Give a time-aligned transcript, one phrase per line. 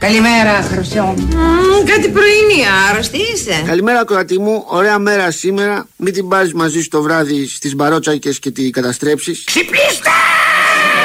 [0.00, 1.14] Καλημέρα, Χρυσό.
[1.86, 3.62] κάτι πρωινή, άρρωστη είσαι.
[3.66, 4.64] Καλημέρα, κορατή μου.
[4.66, 5.86] Ωραία μέρα σήμερα.
[5.96, 9.44] Μην την πάρεις μαζί σου το βράδυ στις μπαρότσακες και τη καταστρέψεις.
[9.44, 10.10] Ξυπνήστε!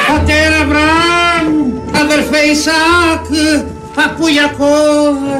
[0.07, 1.71] Πατέρα Μπραμ,
[2.01, 3.25] αδερφέ Ισάκ,
[3.95, 4.75] παππούλιακό,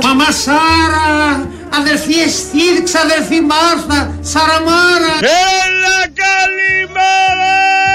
[0.04, 1.50] μαμά Σάρα,
[1.80, 5.14] αδερφή Εστίδη, αδερφή Μάρθα, Σαραμάρα.
[5.20, 7.95] Έλα καλημέρα!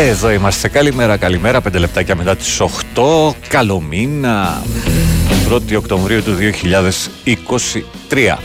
[0.00, 0.68] Εδώ είμαστε.
[0.68, 1.60] Καλημέρα, καλημέρα.
[1.60, 3.34] Πέντε λεπτάκια μετά τις 8.
[3.48, 4.62] Καλό μήνα.
[5.50, 8.38] 1η Οκτωβρίου του 2023.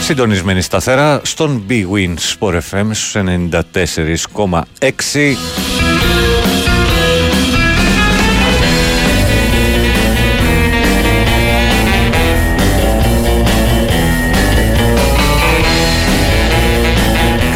[0.00, 5.36] Συντονισμένη σταθερά στον Big Win Sport FM στους 94,6.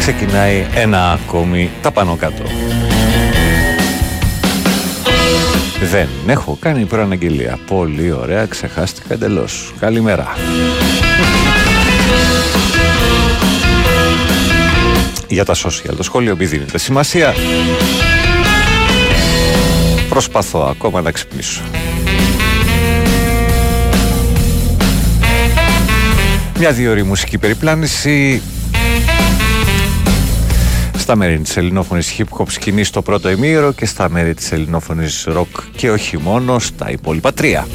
[0.05, 2.43] Ξεκινάει ένα ακόμη τα πάνω κάτω.
[5.91, 7.59] Δεν έχω κάνει προαναγγελία.
[7.67, 9.73] Πολύ ωραία, ξεχάστηκα εντελώς.
[9.79, 10.27] Καλημέρα.
[15.27, 17.33] Για τα social, το σχόλιο μη δίνεται σημασία.
[20.09, 21.61] Προσπαθώ ακόμα να ξυπνήσω.
[26.59, 28.41] Μια δύο ώρη μουσική περιπλάνηση
[31.03, 35.27] στα μέρη της ελληνόφωνης hip hop σκηνή στο πρώτο ημίωρο και στα μέρη της ελληνόφωνης
[35.29, 37.67] rock και όχι μόνο στα υπόλοιπα τρία.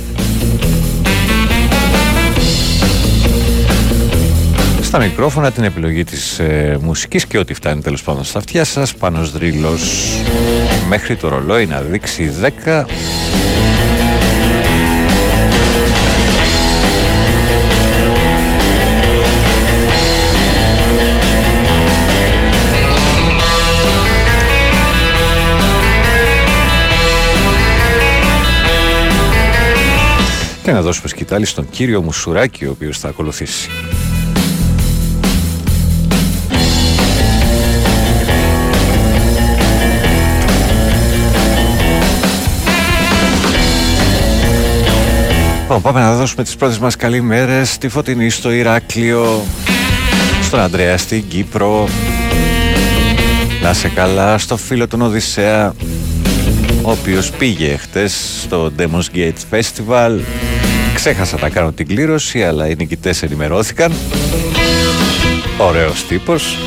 [4.81, 8.95] Στα μικρόφωνα την επιλογή της ε, μουσικής και ό,τι φτάνει τέλος πάντων στα αυτιά σας
[8.95, 10.13] πάνω δρύλος
[10.89, 12.31] μέχρι το ρολόι να δείξει
[12.67, 12.85] 10
[30.69, 33.69] και να δώσουμε σκητάλη στον κύριο Μουσουράκη ο οποίος θα ακολουθήσει.
[45.61, 49.43] Λοιπόν, πάμε να δώσουμε τις πρώτες μας καλημέρες στη Φωτεινή, στο Ηράκλειο,
[50.43, 51.89] στον Ανδρέα, στην Κύπρο.
[53.63, 55.75] Να σε καλά στο φίλο τον Οδυσσέα,
[56.83, 60.19] ο οποίος πήγε χτες στο Demos Gate Festival.
[60.99, 63.93] Ξέχασα να κάνω την κλήρωση, αλλά οι νικητές ενημερώθηκαν.
[65.59, 66.59] Ωραίος τύπος.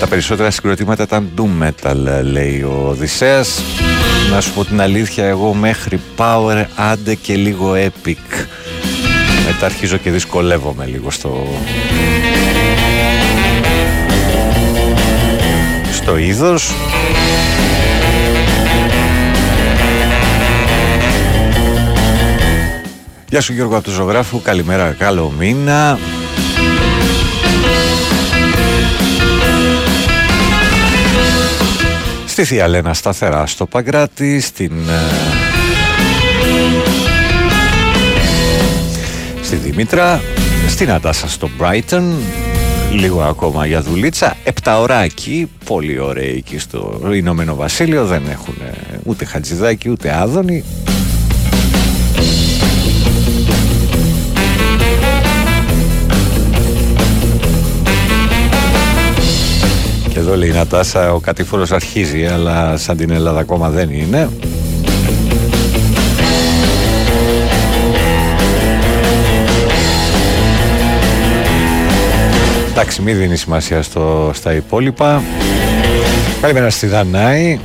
[0.00, 3.62] Τα περισσότερα συγκροτήματα ήταν doom metal, λέει ο Οδυσσέας.
[4.30, 8.46] Να σου πω την αλήθεια, εγώ μέχρι power, άντε και λίγο epic.
[9.46, 11.46] Μετά αρχίζω και δυσκολεύομαι λίγο στο...
[15.92, 16.72] στο είδος.
[23.34, 25.98] Γεια σου Γιώργο από του Ζωγράφου, καλημέρα, καλό μήνα.
[32.26, 34.72] Στη Θεία Λένα σταθερά στο Παγκράτη, στην...
[34.88, 35.00] ε,
[39.42, 40.20] Στη Δήμητρα,
[40.68, 42.12] στην Αντάσα στο Brighton,
[42.92, 48.54] λίγο ακόμα για δουλίτσα, επταωράκι, πολύ ωραίοι εκεί στο Ηνωμένο Βασίλειο, δεν έχουν
[49.04, 50.64] ούτε χατζηδάκι ούτε άδωνη.
[60.24, 64.28] Εδώ λέει η Νατάσα, ο κατήφορος αρχίζει, αλλά σαν την Ελλάδα ακόμα δεν είναι.
[72.70, 75.22] Εντάξει, μην δίνει σημασία στο, στα υπόλοιπα.
[76.40, 77.58] Καλημέρα στη Δανάη.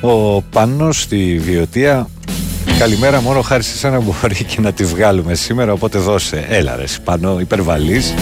[0.00, 2.08] Ο Πάνος στη Βιωτία.
[2.78, 6.46] Καλημέρα μόνο χάρη σε σένα μπορεί και να τη βγάλουμε σήμερα Οπότε δώσε.
[6.48, 8.14] Έλα ρε Πάνο υπερβαλής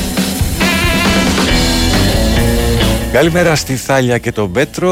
[3.13, 4.91] Καλημέρα στη Θάλια και τον Πέτρο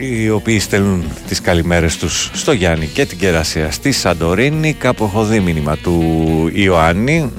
[0.00, 4.72] οι οποίοι στέλνουν τις καλημέρες τους στο Γιάννη και την Κερασία στη Σαντορίνη.
[4.72, 6.02] Κάπου έχω δει μήνυμα του
[6.52, 7.32] Ιωάννη.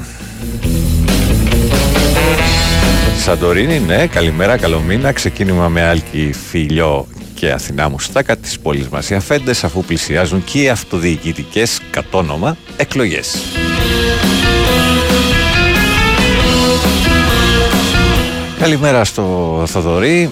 [3.19, 5.11] Σαντορίνη, ναι, καλημέρα, καλό μήνα.
[5.11, 10.61] Ξεκίνημα με Άλκη Φιλιό και Αθηνά Μουστάκα της πόλης μας οι αφέντες αφού πλησιάζουν και
[10.61, 13.37] οι αυτοδιοικητικές κατόνομα εκλογές.
[18.59, 20.29] Καλημέρα στο Θοδωρή.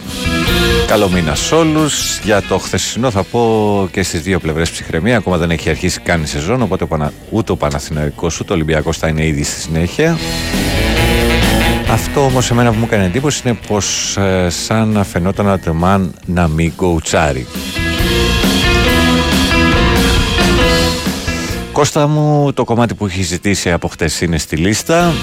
[0.87, 2.19] Καλό μήνα σε όλους.
[2.19, 5.17] Για το χθεσινό θα πω και στις δύο πλευρές ψυχραιμία.
[5.17, 6.61] Ακόμα δεν έχει αρχίσει καν η σεζόν.
[6.61, 6.87] Οπότε
[7.29, 10.17] ούτε ο Παναθηναϊκός ούτε ο Ολυμπιακός θα είναι ήδη στη συνέχεια.
[11.91, 16.13] Αυτό όμως εμένα που μου έκανε εντύπωση είναι πως ε, σαν να φαινόταν ο Τεμάν
[16.25, 17.47] να μην κοουτσάρει.
[21.71, 25.13] Κώστα μου, το κομμάτι που έχει ζητήσει από χτες είναι στη λίστα.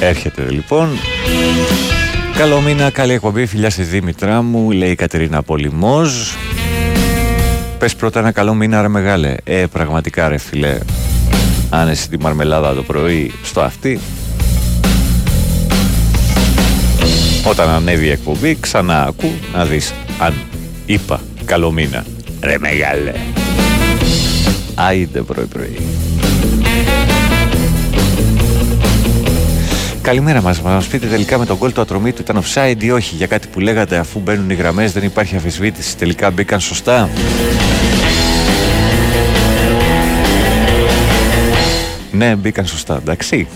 [0.00, 0.88] Έρχεται λοιπόν.
[2.36, 6.12] Καλό μήνα, καλή εκπομπή, φιλιά στη Δήμητρά μου, λέει η Κατερίνα Πολυμόζ.
[7.78, 9.34] Πες πρώτα ένα καλό μήνα ρε μεγάλε.
[9.44, 10.78] Ε, πραγματικά ρε φίλε,
[11.70, 14.00] άνεση τη μαρμελάδα το πρωί στο αυτή.
[17.44, 20.34] Όταν ανέβει η εκπομπή, ξανά ακού να δεις αν
[20.86, 22.04] είπα καλό μήνα.
[22.40, 23.12] Ρε μεγάλε.
[24.74, 25.78] Άιντε πρωί πρωί.
[30.04, 33.14] Καλημέρα μας, μας πείτε τελικά με τον γκολ του ατρομή του ήταν offside ή όχι
[33.14, 37.08] για κάτι που λέγατε αφού μπαίνουν οι γραμμές δεν υπάρχει αφισβήτηση τελικά μπήκαν σωστά.
[42.16, 43.46] Ναι, μπήκαν σωστά, εντάξει.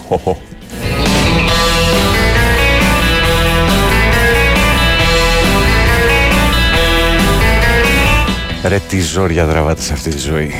[8.64, 10.52] Ρε τι ζόρια δραβάτες σε αυτή τη ζωή.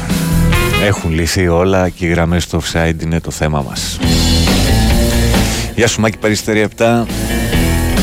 [0.84, 3.98] Έχουν λυθεί όλα και οι γραμμές του offside είναι το θέμα μας.
[5.74, 7.04] Γεια σου Μάκη Περιστέρη 7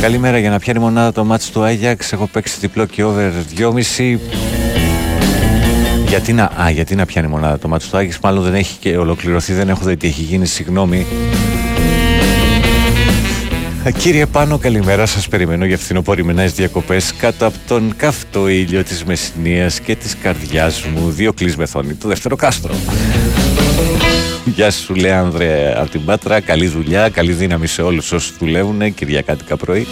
[0.02, 4.55] Καλημέρα για να πιάνει μονάδα το μάτς του Άγιαξ Έχω παίξει διπλό και over 2,5
[6.16, 8.98] γιατί να, α, γιατί να πιάνει μονάδα το μάτι του Άγιαξ Μάλλον δεν έχει και
[8.98, 11.06] ολοκληρωθεί Δεν έχω δει τι έχει γίνει, συγγνώμη
[13.98, 15.06] Κύριε Πάνο, καλημέρα.
[15.06, 20.84] Σας περιμένω για φθινοπορειμενές διακοπές κάτω από τον καυτό ήλιο της Μεσσηνίας και της καρδιάς
[20.84, 21.10] μου.
[21.10, 22.74] Δύο κλεισμεθόνι, το δεύτερο κάστρο.
[24.46, 26.40] Γεια σου, λέει Άνδρε από την Πάτρα.
[26.40, 29.88] Καλή δουλειά, καλή δύναμη σε όλους όσους δουλεύουν Κυριακάτικα πρωί.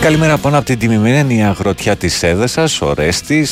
[0.00, 3.50] Καλημέρα πάνω από την τιμημένη αγροτιά της Έδεσας, ο Ρέστης.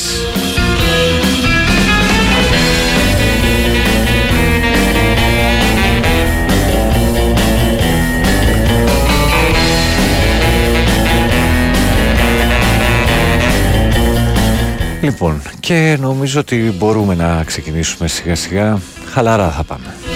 [15.05, 18.79] Λοιπόν, και νομίζω ότι μπορούμε να ξεκινήσουμε σιγά σιγά.
[19.11, 20.14] Χαλαρά θα πάμε.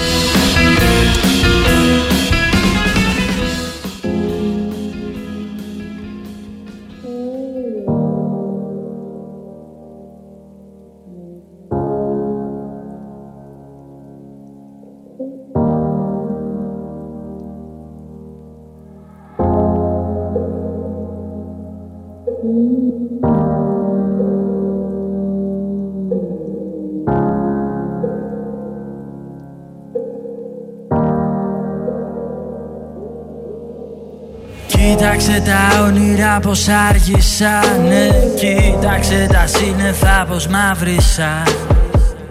[36.39, 38.09] Πως άργησανε.
[38.35, 41.43] Κοίταξε τα σύννεφα πως μαύρισαν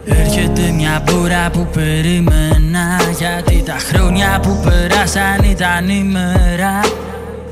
[0.05, 2.87] Έρχεται μια μπούρα που περίμενα.
[3.19, 6.81] Γιατί τα χρόνια που περάσαν ήταν ημέρα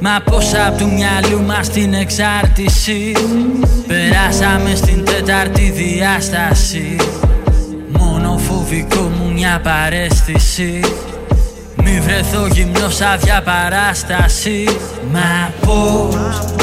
[0.01, 3.13] Μα πως απ' του μυαλού μας την εξάρτηση.
[3.87, 6.97] Περάσαμε στην τέταρτη διάσταση.
[7.89, 10.81] Μόνο φοβικό μου μια παρέστηση.
[10.81, 11.06] μη
[12.07, 14.65] βρεθώ γυμνός σαν διαπαράσταση
[15.13, 16.55] Μα πώς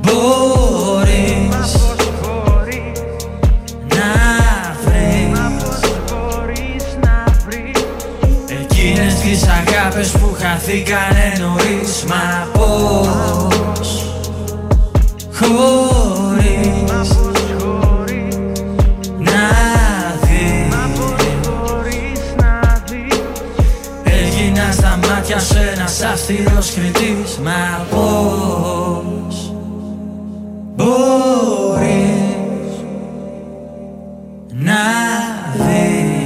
[0.00, 1.76] μπορείς
[3.90, 4.12] να
[4.84, 5.40] βρεις
[8.62, 12.04] Εκείνες τις αγάπες που χαθήκανε νωρίς.
[12.08, 14.04] Μα πώς
[15.32, 16.01] χωρίς
[26.28, 29.52] ένας αυστηρός κριτής Μα πώς
[30.76, 31.82] μπορείς
[34.48, 34.82] να
[35.54, 36.22] δεις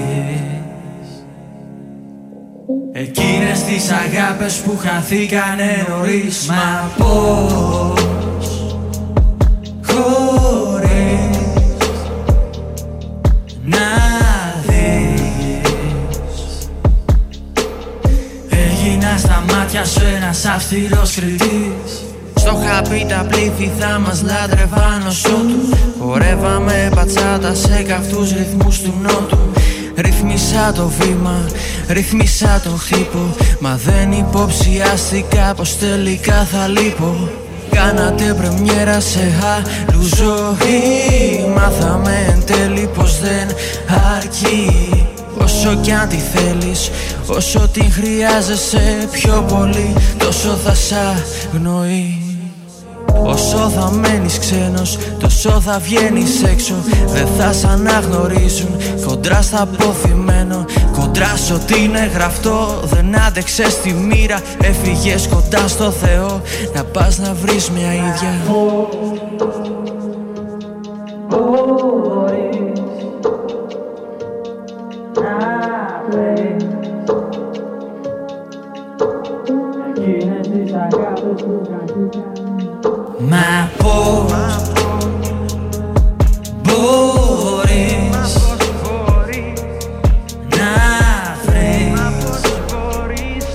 [2.93, 6.47] Εκείνες τις αγάπες που χαθήκανε νωρίς.
[6.47, 7.96] Μα πώς
[20.73, 22.05] ένας αυστηρός κριτής
[22.35, 28.95] στο χαπί τα πλήθη θα μας λάτρευαν ως ότους Χορεύαμε πατσάτα σε καυτούς ρυθμούς του
[29.03, 29.39] νότου.
[29.97, 31.47] Ρυθμίσα το βήμα,
[31.89, 33.35] ρυθμίσα το χτύπο.
[33.61, 37.29] Μα δεν υποψιάστηκα πως τελικά θα λείπω.
[37.71, 41.53] Κάνατε πρεμιέρα σε άλλους ζωή.
[41.55, 43.49] Μάθαμε εν τέλει πως δεν
[44.17, 45.16] αρκεί
[45.47, 46.91] Όσο κι αν τη θέλεις,
[47.27, 50.93] όσο την χρειάζεσαι πιο πολύ Τόσο θα σ'
[51.53, 52.21] αγνοεί.
[53.23, 56.75] Όσο θα μένεις ξένος, τόσο θα βγαίνεις έξω.
[57.07, 58.77] Δεν θα σ' αναγνωρίζουν,
[59.07, 60.65] κοντρά στα αποθυμένο.
[60.93, 64.41] Κοντρά σ' ό,τι είναι γραφτό, δεν άντεξες τη μοίρα.
[64.61, 66.41] Έφυγες κοντά στο Θεό,
[66.75, 68.41] να πας να βρεις μια ίδια
[83.19, 84.57] Μα πώς
[86.63, 87.29] μπορείς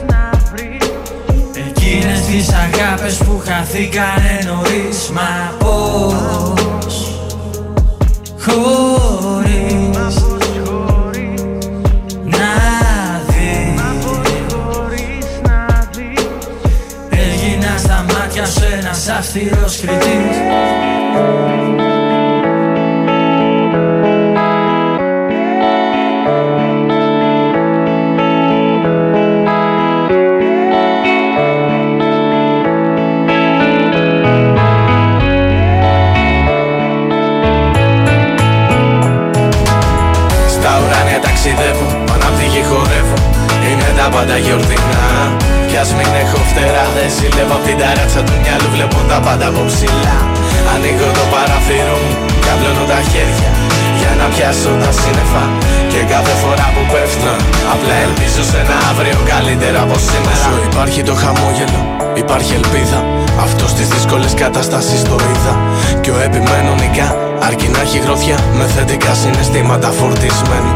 [0.07, 0.91] να βρεις
[1.67, 5.09] Εκείνες τις αγάπες που χαθήκανε νωρίς.
[5.09, 5.60] Μα
[19.33, 20.35] αυστηρός κριτής.
[40.49, 43.13] Στα ουράνια ταξιδεύω, πάνω απ' τη γη χορεύω.
[43.71, 44.90] Είναι τα πάντα γιορτινά
[45.81, 49.47] Κι ας μην έχω φτερά, δεν ζηλεύω απ' την ταράτσα του μυαλού Βλέπω τα πάντα
[49.51, 50.17] από ψηλά.
[50.73, 52.13] Ανοίγω το παραθύρο μου,
[52.45, 53.51] καπλώνω τα χέρια
[53.99, 55.43] Για να πιάσω τα σύννεφα.
[55.91, 57.33] Και κάθε φορά που πέφτω
[57.73, 60.43] Απλά ελπίζω σε ένα αύριο καλύτερα από σήμερα.
[60.47, 61.81] Όσο υπάρχει το χαμόγελο,
[62.23, 62.99] υπάρχει ελπίδα.
[63.45, 65.53] Αυτός στις δύσκολες καταστάσεις το είδα.
[66.03, 67.09] Κι ο επιμένω νικά
[67.47, 70.73] Αρκεί να έχει γροθιά με θετικά συναισθήματα φορτισμένη.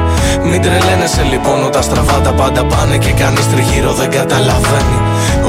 [0.50, 4.98] Μην τρελαίνεσαι λοιπόν όταν στραβά τα πάντα πάνε και κανείς τριγύρω δεν καταλαβαίνει.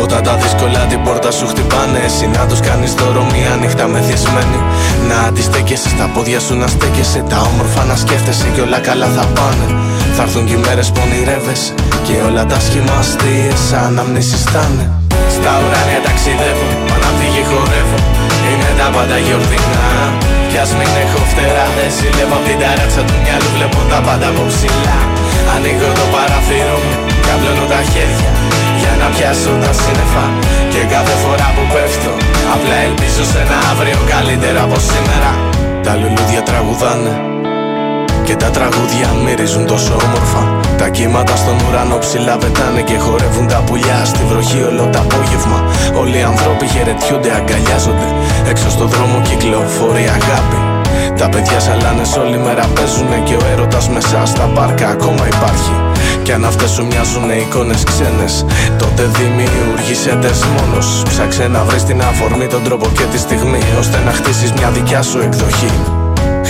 [0.03, 4.61] Όταν τα δύσκολα την πόρτα σου χτυπάνε, εσύ να τους κάνεις δώρο μία νύχτα μεθυσμένη.
[5.09, 9.25] Να αντιστέκεσαι στα πόδια σου να στέκεσαι, τα όμορφα να σκέφτεσαι και όλα καλά θα
[9.37, 9.67] πάνε.
[10.17, 11.73] Θα έρθουν και οι μέρες που ονειρεύεσαι
[12.07, 14.87] και όλα τα σχήμα αστείες αναμνήσεις θα είναι.
[15.37, 17.99] Στα ουράνια ταξιδεύω, πάνω απ' τη γη χορεύω
[18.49, 20.26] Είναι τα πάντα γιορτινά
[20.57, 21.67] Κι ας μην έχω φτερά.
[21.77, 24.99] Δεν ζηλεύω απ' την ταράτσα του μυαλού Βλέπω τα πάντα από ψηλά.
[25.55, 26.95] Ανοίγω το παραθύρο μου,
[27.27, 28.31] καπλώνω τα χέρια
[28.81, 30.25] Για να πιάσω τα σύννεφα.
[30.73, 32.13] Και κάθε φορά που πέφτω
[32.55, 35.31] Απλά ελπίζω σε ένα αύριο καλύτερα από σήμερα.
[35.85, 37.36] Τα λουλούδια τραγουδάνε
[38.27, 40.43] και τα τραγούδια μυρίζουν τόσο όμορφα.
[40.81, 45.59] Τα κύματα στον ουρανό ψηλά πετάνε Και χορεύουν τα πουλιά στη βροχή όλο το απόγευμα.
[46.01, 48.09] Όλοι οι άνθρωποι χαιρετιούνται, αγκαλιάζονται.
[48.51, 50.61] Έξω στο δρόμο κυκλοφορεί αγάπη.
[51.19, 55.75] Τα παιδιά σαλάνες όλη μέρα παίζουνε Και ο έρωτας μέσα στα πάρκα ακόμα υπάρχει.
[56.23, 58.45] Κι αν αυτές σου μοιάζουν εικόνες ξένες
[58.79, 61.03] Τότε δημιουργήσε τες μόνος.
[61.09, 65.03] Ψάξε να βρεις την αφορμή, τον τρόπο και τη στιγμή Ώστε να χτίσεις μια δικιά
[65.03, 65.96] σου εκδοχή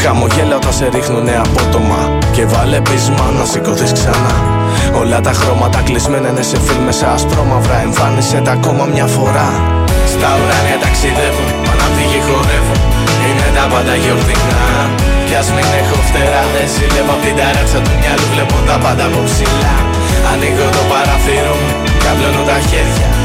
[0.07, 2.01] Χαμογέλα όταν σε ρίχνουνε απότομα.
[2.35, 4.35] Και βάλε πείσμα να σηκωθείς ξανά.
[5.01, 9.49] Όλα τα χρώματα κλεισμένα είναι σε φιλ μέσα ασπρόμαυρα Εμφάνισε τα ακόμα μια φορά.
[10.13, 12.77] Στα ουράνια ταξιδεύω, πάνω απ' τη γη χορεύω
[13.27, 14.65] Είναι τα πάντα γιορτινά.
[15.27, 18.27] Κι ας μην έχω φτερά δεν ζηλεύω απ' την ταράτσα του μυαλού.
[18.33, 19.77] Βλέπω τα πάντα από ψηλά.
[20.31, 21.71] Ανοίγω το παραθύρο μου,
[22.03, 23.09] καπλώνω τα χέρια.
[23.09, 23.16] για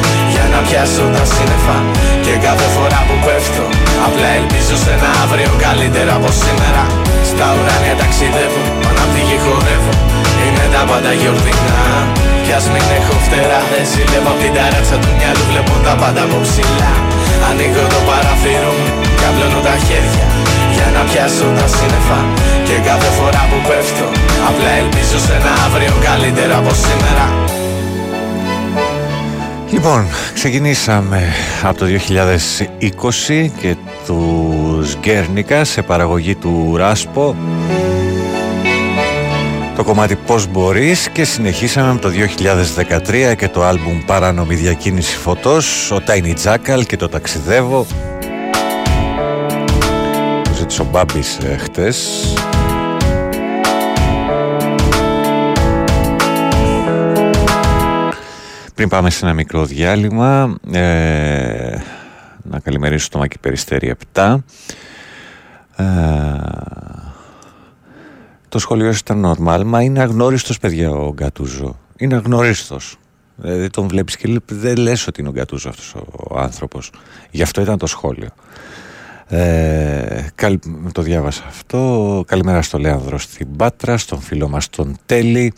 [0.54, 1.78] να πιάσω τα σύννεφα.
[2.26, 3.66] Και κάθε φορά που πέφτω
[4.08, 6.84] Απλά ελπίζω σε ένα αύριο καλύτερα από σήμερα.
[7.30, 9.94] Στα ουράνια ταξιδεύω Πάνω απ' τη γη χορεύω.
[10.44, 11.82] Είναι τα πάντα γιορτινά.
[12.46, 15.44] Κι ας μην έχω φτερά Δεν ζηλεύω απ' την ταράτσα του μυαλού.
[15.50, 16.94] Βλέπω τα πάντα από ψηλά.
[17.48, 18.88] Ανοίγω το παραθύρο μου
[19.22, 20.28] Καπλώνω τα χέρια
[20.76, 22.20] για να πιάσω τα σύννεφα.
[22.68, 24.08] Και κάθε φορά που πέφτω
[24.50, 27.51] Απλά ελπίζω σε ένα αύριο καλύτερα από σήμερα
[29.72, 31.86] Λοιπόν, ξεκινήσαμε από το
[33.30, 33.76] 2020 και
[34.06, 37.36] του Γκέρνικα σε παραγωγή του Ράσπο.
[39.76, 42.10] το κομμάτι Πώς μπορείς και συνεχίσαμε με το
[43.30, 47.86] 2013 και το άλμπουμ Παράνομη Διακίνηση Φωτός, ο Tiny Jackal και το Ταξιδεύω.
[50.44, 52.34] Το ζήτησε ο Μπάμπης ε, χτες.
[58.76, 61.78] Πριν πάμε σε ένα μικρό διάλειμμα, ε,
[62.44, 64.44] να καλημερίσω το Μάκη Περιστέρη 7.
[65.76, 65.84] Ε,
[68.50, 71.80] το σχολείο ήταν normal, μα είναι αγνώριστος παιδιά ο Γκατούζο.
[71.98, 72.98] Είναι αγνώριστος.
[73.36, 75.96] Δηλαδή τον βλέπεις και δεν λες ότι είναι ο Γκατούζο αυτός
[76.30, 76.92] ο άνθρωπος.
[77.32, 78.30] Γι' αυτό ήταν το σχόλιο.
[79.28, 80.60] Ε, καλ,
[80.92, 82.24] το διάβασα αυτό.
[82.28, 85.54] Καλημέρα στο Λέανδρο στην Πάτρα, στον φίλο μας τον Τέλη.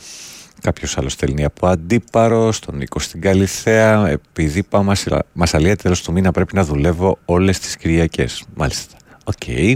[0.63, 4.07] Κάποιος άλλος στέλνει από Αντίπαρο, στον Νίκο στην Καλλιθέα.
[4.07, 4.85] Επειδή πάω
[5.33, 8.43] Μασσαλία τέλος του μήνα, πρέπει να δουλεύω όλες τις Κυριακές.
[8.55, 8.97] Μάλιστα.
[9.23, 9.33] OK.
[9.45, 9.75] Okay.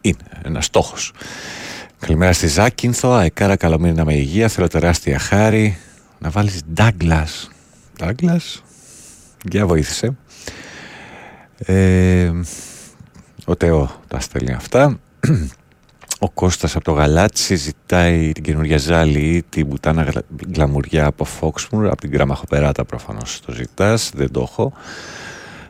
[0.00, 1.12] Είναι ένας στόχος.
[1.98, 3.12] Καλημέρα στη Ζάκυνθο.
[3.12, 4.48] Αεκάρα καλό μήνα με υγεία.
[4.48, 5.76] Θέλω τεράστια χάρη.
[6.18, 7.26] Να βάλεις Ντάγκλα.
[7.98, 8.40] Ντάγκλα.
[9.42, 10.16] Για βοήθησε.
[11.56, 12.30] Ε,
[13.44, 14.98] ο Τεό τα στέλνει αυτά.
[16.22, 20.12] Ο Κώστας από το Γαλάτσι ζητάει την καινούργια ζάλη την μπουτάνα
[20.54, 24.72] γλαμουριά από Φόξμουρ από την Γκραμαχοπεράτα προφανώς το ζητάς, δεν το έχω.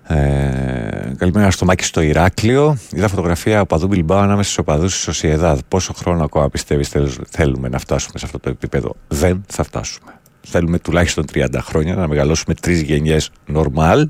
[0.07, 2.77] Ε, καλημέρα στο Μάκη στο Ηράκλειο.
[2.93, 5.59] Είδα φωτογραφία από παδού Μπιλμπάου ανάμεσα στους οπαδούς της Σοσιεδάδ.
[5.69, 6.91] Πόσο χρόνο ακόμα πιστεύεις
[7.29, 10.11] θέλουμε να φτάσουμε σε αυτό το επίπεδο; Δεν θα φτάσουμε.
[10.41, 14.05] Θέλουμε τουλάχιστον 30 χρόνια να μεγαλώσουμε τρεις γενιές normal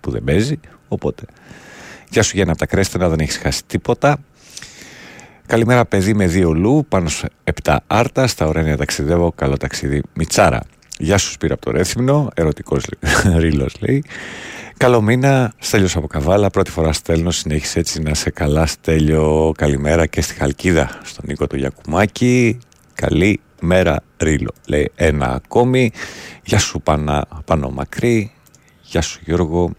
[0.00, 0.60] που δεν παίζει.
[0.88, 1.22] Οπότε,
[2.10, 4.18] γεια σου Γιάννα από τα Κρέστενα, δεν έχεις χάσει τίποτα.
[5.50, 7.28] Καλημέρα, παιδί με δύο λου, πάνω σε
[7.62, 8.26] 7 άρτα.
[8.26, 9.32] Στα ωραία ταξιδεύω.
[9.32, 10.62] Καλό ταξίδι, Μιτσάρα.
[10.98, 12.28] Γεια σου, Σπύρα από το Ρέθυμνο.
[12.34, 12.84] Ερωτικός
[13.42, 14.04] ρίλος λέει.
[14.76, 16.50] Καλό μήνα, Στέλιος από Καβάλα.
[16.50, 17.30] Πρώτη φορά στέλνω.
[17.30, 19.52] Συνέχισε έτσι να σε καλά, Στέλιο.
[19.56, 22.58] Καλημέρα και στη Χαλκίδα, στον Νίκο του Γιακουμάκη.
[22.94, 24.52] Καλή μέρα, Ρίλο.
[24.66, 25.92] Λέει ένα ακόμη.
[26.44, 28.32] Γεια σου, Πανα, Πανό Μακρύ.
[28.82, 29.72] Γεια σου, Γιώργο.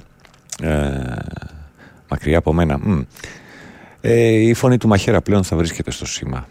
[0.61, 0.69] Ε,
[2.09, 2.79] μακριά από μένα.
[4.01, 6.47] Ε, η φωνή του Μαχαίρα πλέον θα βρίσκεται στο σήμα.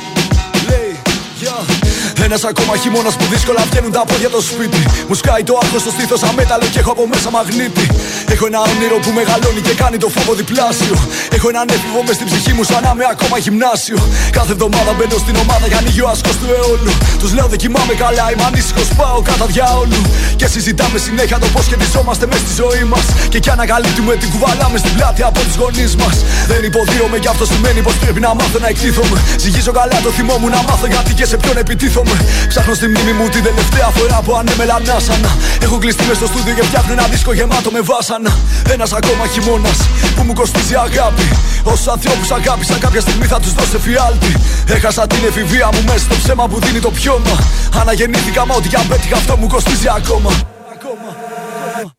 [2.33, 4.83] ένας ακόμα χειμώνας που δύσκολα βγαίνουν τα πόδια το σπίτι.
[5.09, 7.85] Μου σκάει το άγχος στο στήθος αμέταλλο και έχω από μέσα μαγνήτη.
[8.33, 10.97] Έχω ένα όνειρο που μεγαλώνει και κάνει το φόβο διπλάσιο.
[11.37, 13.99] Έχω έναν έφηβο μες στην ψυχή μου σαν να είμαι ακόμα γυμνάσιο.
[14.39, 16.93] Κάθε εβδομάδα μπαίνω στην ομάδα για ανοίγει ο άσκος του αιώλου.
[17.21, 20.01] Τους λέω δεν κοιμάμαι καλά, είμαι ανήσυχος, πάω κατά διάολου.
[20.41, 23.07] Και συζητάμε συνέχεια το πώς σχετιζόμαστε μες στη ζωή μας.
[23.33, 26.17] Και κι ανακαλύπτουμε την κουβαλάμε στην πλάτη από τους γονείς μας.
[26.51, 29.17] Δεν υποδίωμαι γι' αυτό σημαίνει πως πρέπει να μάθω να εκτίθομαι.
[29.43, 32.15] Ζυγίζω καλά το θυμό μου να μάθω γιατί και σε ποιον επιτίθομαι.
[32.51, 35.31] Ψάχνω στη μνήμη μου την τελευταία φορά που ανέμελα νάσανα.
[35.65, 38.33] Έχω κλειστεί μες στο στούντιο και φτιάχνω ένα δίσκο γεμάτο με βάσανα.
[38.75, 39.79] Ένας ακόμα χειμώνας
[40.15, 41.27] που μου κοστίζει αγάπη.
[41.73, 44.33] Όσους ανθρώπους αγάπησα, κάποια στιγμή θα τους δώσω φιάλτη.
[44.77, 47.35] Έχασα την εφηβεία μου μέσα στο ψέμα που δίνει το πιώμα.
[47.81, 50.31] Αναγεννήθηκα, μα ό,τι για πέτυχα αυτό μου κοστίζει ακόμα.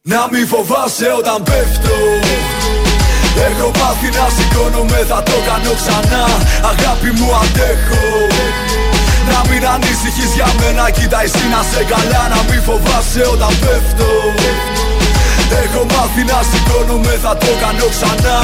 [0.02, 1.96] Να μην φοβάσαι όταν πέφτω
[3.48, 6.26] Έχω μάθει να σηκώνομαι, θα το κάνω ξανά
[6.72, 8.04] Αγάπη μου αντέχω
[8.38, 8.51] να
[9.50, 14.12] μην ανησυχείς για μένα Κοίτα εσύ να σε καλά Να μην φοβάσαι όταν πέφτω.
[15.64, 18.38] Έχω μάθει να σηκώνομαι Θα το κάνω ξανά.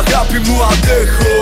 [0.00, 1.36] Αγάπη μου αντέχω.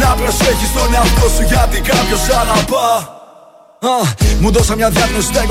[0.00, 2.88] Να προσέχεις τον εαυτό σου Γιατί κάποιος αγαπά
[4.40, 5.42] μου δώσα μια διάγνωση στα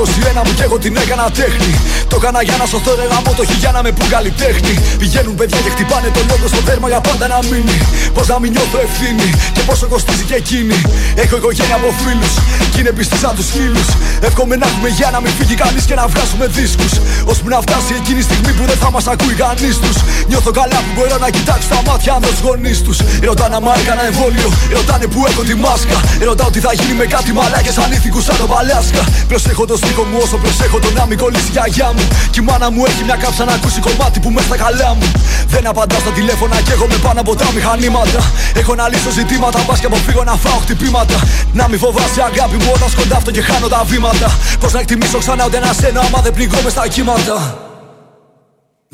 [0.41, 1.73] 21 μου και εγώ την έκανα τέχνη.
[2.07, 4.73] Το έκανα για να σωθώ ρε γάμο το χιλιάνα με που καλλιτέχνη.
[5.01, 7.77] Πηγαίνουν παιδιά και χτυπάνε τον λόγο στο δέρμα για πάντα να μείνει.
[8.15, 10.77] Πώς να μην νιώθω ευθύνη και πόσο κοστίζει και εκείνη.
[11.23, 12.33] Έχω οικογένεια από φίλους
[12.73, 13.85] κι είναι πιστή σαν τους χίλιου.
[14.27, 16.93] Εύχομαι να έχουμε για να μην φύγει κανείς και να βγάζουμε δίσκους.
[17.31, 19.97] Ώσπου να φτάσει εκείνη η στιγμή που δεν θα μας ακούει κανείς τους.
[20.29, 22.93] Νιώθω καλά που μπορώ να κοιτάξω τα μάτια αν τους γονεί του.
[23.29, 25.97] Ρωτάνε άμα έκανα εμβόλιο, ρωτάνε που έχω τη μάσκα.
[26.29, 29.03] Ρωτάω τι θα γίνει με κάτι μαλάκες ανήθικους σαν το Παλάσκα.
[29.27, 32.03] Προσέχω το στίχο μου όσο προσέχω το να μην κολλήσει η γιαγιά μου.
[32.33, 35.07] Κι η μάνα μου έχει μια κάψα να ακούσει κομμάτι που μέσα στα καλά μου.
[35.53, 38.21] Δεν απαντάς στα τηλέφωνα και έχω με πάνω από τα μηχανήματα.
[38.61, 41.17] Έχω να λύσω ζητήματα, πας και αποφύγω να φάω χτυπήματα.
[41.59, 44.27] Να μην φοβάσαι αγάπη μου όταν σκοντάφτω και χάνω τα βήματα.
[44.59, 47.37] Πώς να εκτιμήσω ξανά ούτε ένα σένα άμα δεν πνιγώ με στα κύματα.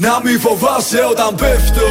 [0.06, 1.88] Να μην φοβάσαι όταν πέφτω.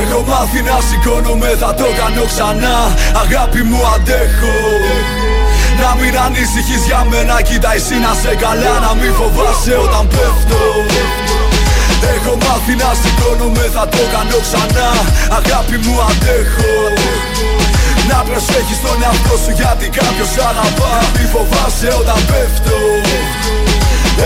[0.00, 2.76] Έχω μάθει να σηκώνομαι, θα το κάνω ξανά.
[3.22, 4.56] Αγάπη μου αντέχω.
[5.82, 10.60] Να μην ανησυχείς για μένα, κοίτα εσύ να σε καλά Να μην φοβάσαι όταν πέφτω.
[12.14, 14.88] Έχω μάθει να σηκώνομαι, θα το κάνω ξανά.
[15.38, 16.74] Αγάπη μου αντέχω.
[18.10, 20.92] Να προσέχεις τον εαυτό σου γιατί κάποιος αγαπά.
[21.14, 22.78] Μη φοβάσαι όταν πέφτω.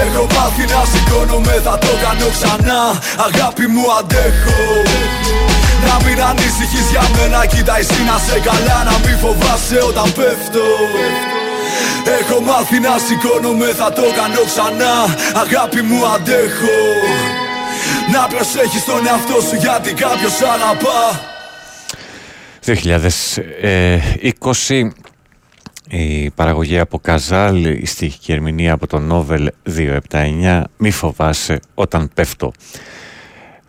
[0.03, 2.81] Έχω μάθει να σηκώνομαι, θα το κάνω ξανά.
[3.27, 4.62] Αγάπη μου αντέχω.
[5.87, 8.79] Να μην ανησυχείς για μένα, κοίτα εσύ να σε καλά.
[8.88, 10.67] Να μην φοβάσαι όταν πέφτω
[12.20, 14.94] Έχω μάθει να σηκώνομαι, θα το κάνω ξανά.
[15.42, 16.78] Αγάπη μου αντέχω.
[18.12, 21.20] Να προσέχεις τον εαυτό σου γιατί κάποιος αγαπά.
[22.64, 24.90] 2020
[25.88, 29.50] η παραγωγή από Καζάλ, η στοιχική ερμηνεία από το Νόβελ
[30.11, 32.52] 279 «Μη φοβάσαι όταν πέφτω».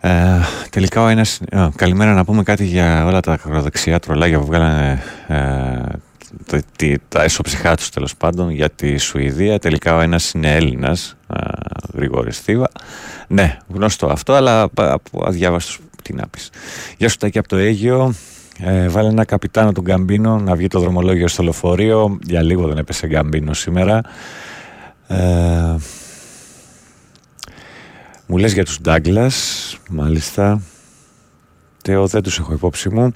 [0.00, 0.40] Ε,
[0.70, 1.40] τελικά ο ένας...
[1.50, 5.90] Ε, καλημέρα να πούμε κάτι για όλα τα ακροδεξιά τρολάγια που βγάλανε ε, το,
[7.08, 9.58] τα εσωψυχά τους τέλος πάντων για τη Σουηδία.
[9.58, 11.36] Τελικά ο ένας είναι Έλληνας, ε,
[11.94, 12.70] Γρηγόρης Θήβα.
[13.28, 14.70] Ναι, γνωστό αυτό, αλλά
[15.24, 16.50] αδιάβαστος τι να πεις.
[16.96, 18.14] Γεια σου Τάκη από το Αίγιο.
[18.58, 22.18] Ε, βάλε ένα καπιτάνο του Γκαμπίνο να βγει το δρομολόγιο στο λεωφορείο.
[22.22, 24.00] Για λίγο δεν έπεσε Γκαμπίνο σήμερα.
[25.06, 25.76] Ε,
[28.26, 30.62] μου λες για τους Ντάγκλας, μάλιστα.
[31.82, 33.12] Τεό, δεν τους έχω υπόψη μου.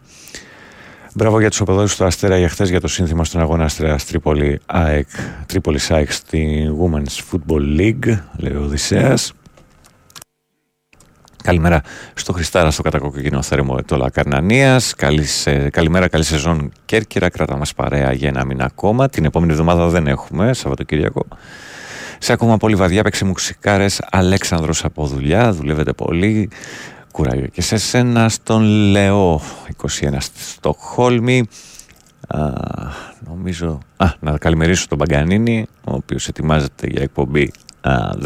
[1.14, 4.60] Μπράβο για τους οπαδούς του Αστέρα για χθες για το σύνθημα στον αγώνα Αστέρας Τρίπολη
[4.66, 5.08] ΑΕΚ,
[5.46, 9.32] Τρίπολη ΑΕΚ στη Women's Football League, λέει ο Οδυσσέας.
[11.42, 11.82] Καλημέρα
[12.14, 14.94] στο Χριστάρα, στο κατακοκκινό θέρμο Ετώλα Καρνανίας.
[15.70, 17.28] καλημέρα, καλή σεζόν Κέρκυρα.
[17.28, 19.08] Κράτα μας παρέα για ένα μήνα ακόμα.
[19.08, 21.26] Την επόμενη εβδομάδα δεν έχουμε, Σαββατοκύριακο.
[22.18, 25.52] Σε ακόμα πολύ βαδιά παίξει μουξικάρες Αλέξανδρος από δουλειά.
[25.52, 26.50] Δουλεύετε πολύ.
[27.18, 29.40] Κουράγιο και σε σένα στον Λεό
[29.82, 29.86] 21
[30.18, 31.48] στη Στοκχόλμη.
[32.28, 32.38] Α,
[33.28, 33.78] νομίζω.
[33.96, 37.52] Α, να καλημερίσω τον Παγκανίνη, ο οποίος ετοιμάζεται για εκπομπή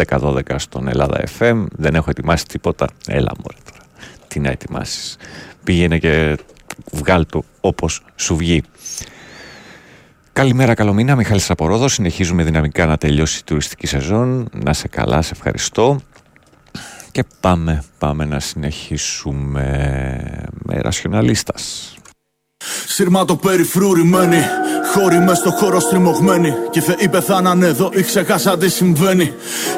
[0.06, 1.64] 10-12 στον Ελλάδα FM.
[1.72, 2.88] Δεν έχω ετοιμάσει τίποτα.
[3.06, 3.84] Έλα μωρέ τώρα.
[4.28, 5.16] Τι να ετοιμάσεις.
[5.64, 6.38] Πήγαινε και
[6.92, 8.62] βγάλ το όπως σου βγει.
[10.32, 11.16] Καλημέρα, καλό μήνα.
[11.16, 11.92] Μιχάλης Απορόδος.
[11.92, 14.48] Συνεχίζουμε δυναμικά να τελειώσει η τουριστική σεζόν.
[14.52, 16.00] Να σε καλά, σε ευχαριστώ.
[17.12, 19.64] Και πάμε, πάμε να συνεχίσουμε
[20.52, 21.94] με ρασιοναλίστας.
[22.86, 24.44] Σύρμα το περιφρουρημένη
[24.94, 29.34] Χώροι μες στο χώρο στριμωγμένοι Και θεοί πεθάναν εδώ ή ξεχάσα τι συμβαίνει.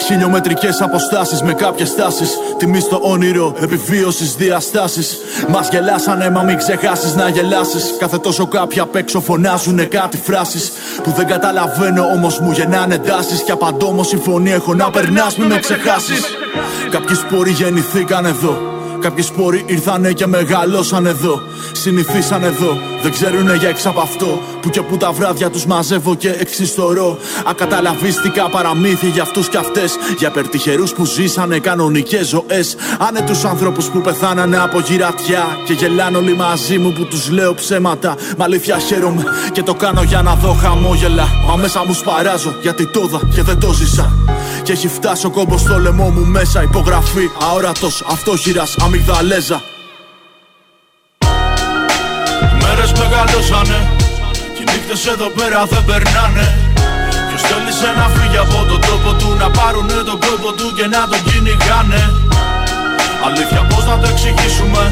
[0.07, 2.31] Χιλιομετρικές αποστάσεις με κάποιες τάσεις.
[2.59, 5.19] Τιμή στο όνειρο επιβίωσης διαστάσεις.
[5.49, 7.95] Μας γελάσανε μα μην ξεχάσεις να γελάσεις.
[7.99, 10.73] Κάθε τόσο κάποιοι απ' έξω φωνάζουνε κάτι φράσεις.
[11.03, 13.43] Που δεν καταλαβαίνω όμως μου γεννάνε τάσεις.
[13.43, 16.23] Κι απαντώ όμως συμφωνία έχω να περνάς μην με ξεχάσεις.
[16.91, 18.74] Κάποιοι σπόροι γεννηθήκαν εδώ
[19.05, 21.43] Κάποιοι σπόροι ήρθανε και μεγαλώσαν εδώ.
[21.73, 24.41] Συνηθίσαν εδώ, δεν ξέρουνε για εξ από αυτό.
[24.65, 27.19] Που και που τα βράδια τους μαζεύω και εξιστορώ.
[27.47, 29.97] Ακαταλαβίστηκα παραμύθια για αυτούς κι αυτές.
[30.19, 32.77] Για περτυχερούς που ζήσανε κανονικές ζωές.
[32.99, 35.59] Άνε τους ανθρώπου που πεθάνανε από γυρατιά.
[35.67, 38.17] Και γελάνε όλοι μαζί μου που τους λέω ψέματα.
[38.39, 41.29] Μα αλήθεια χαίρομαι και το κάνω για να δω χαμόγελα.
[41.47, 44.13] Μα μέσα μου σπαράζω γιατί το είδα και δεν το ζήσα.
[44.63, 46.63] Και έχει φτάσει ο κόμπος στο λαιμό μου μέσα.
[46.63, 49.63] Υπογραφή αόρατος, αυτόχειρας, αμυγδαλέζα.
[52.63, 53.94] Μέρες μεγαλώσανε και
[54.65, 56.47] οι νύχτες εδώ πέρα δεν περνάνε.
[57.29, 61.01] Ποιος θέλησε να φύγει από τον τόπο του Να πάρουνε τον κόπο του και να
[61.11, 62.03] τον κυνηγάνε.
[63.27, 64.83] Αλήθεια πως να το εξηγήσουμε;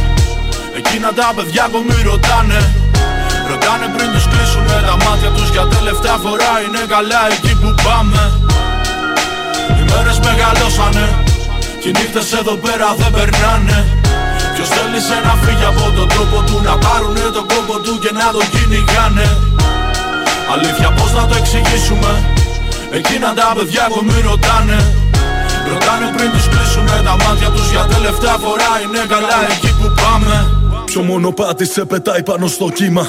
[0.78, 2.60] Εκείνα τα παιδιά που μη ρωτάνε.
[3.50, 8.22] Ρωτάνε πριν τους κλείσουνε τα μάτια τους Για τελευταία φορά είναι καλά εκεί που πάμε.
[9.76, 11.06] Οι μέρες μεγαλώσανε
[11.80, 13.78] και οι νύχτες εδώ πέρα δεν περνάνε
[14.62, 18.26] Ποιος θέλησε να φύγει από τον τρόπο του Να πάρουνε τον κόπο του και να
[18.34, 19.26] τον κυνηγάνε.
[20.52, 22.10] Αλήθεια πως να το εξηγήσουμε;
[22.98, 24.78] Εκείνα τα παιδιά που μη ρωτάνε.
[25.70, 28.70] Ρωτάνε πριν τους κλείσουνε τα μάτια τους Για τελευταία φορά.
[28.84, 30.34] Είναι καλά εκεί που πάμε.
[30.84, 33.06] Ποιο μονοπάτι σε πετάει πάνω στο κύμα.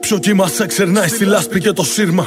[0.00, 2.26] Ποιο κύμα σε ξερνάει στη λάσπη και το σύρμα.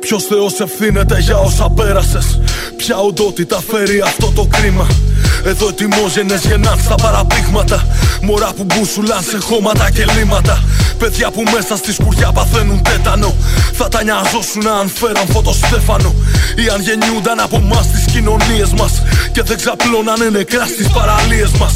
[0.00, 2.40] Ποιος Θεός ευθύνεται για όσα πέρασες.
[2.76, 4.86] Ποια οντότητα φέρει αυτό το κρίμα.
[5.44, 7.86] Εδώ ετοιμόζενες γεννάν στα παραπήγματα.
[8.22, 10.62] Μωρά που μπούσουλαν σε χώματα και λίματα.
[10.98, 13.34] Παιδιά που μέσα στη σκουριά παθαίνουν τέτανο.
[13.72, 16.14] Θα τα νοιαζόσουν αν φέραν φωτοστέφανο.
[16.56, 19.02] Ή αν γεννιούνταν από εμάς τις κοινωνίες μας.
[19.32, 21.74] Και δεν ξαπλώνανε νεκρά στις παραλίες μας.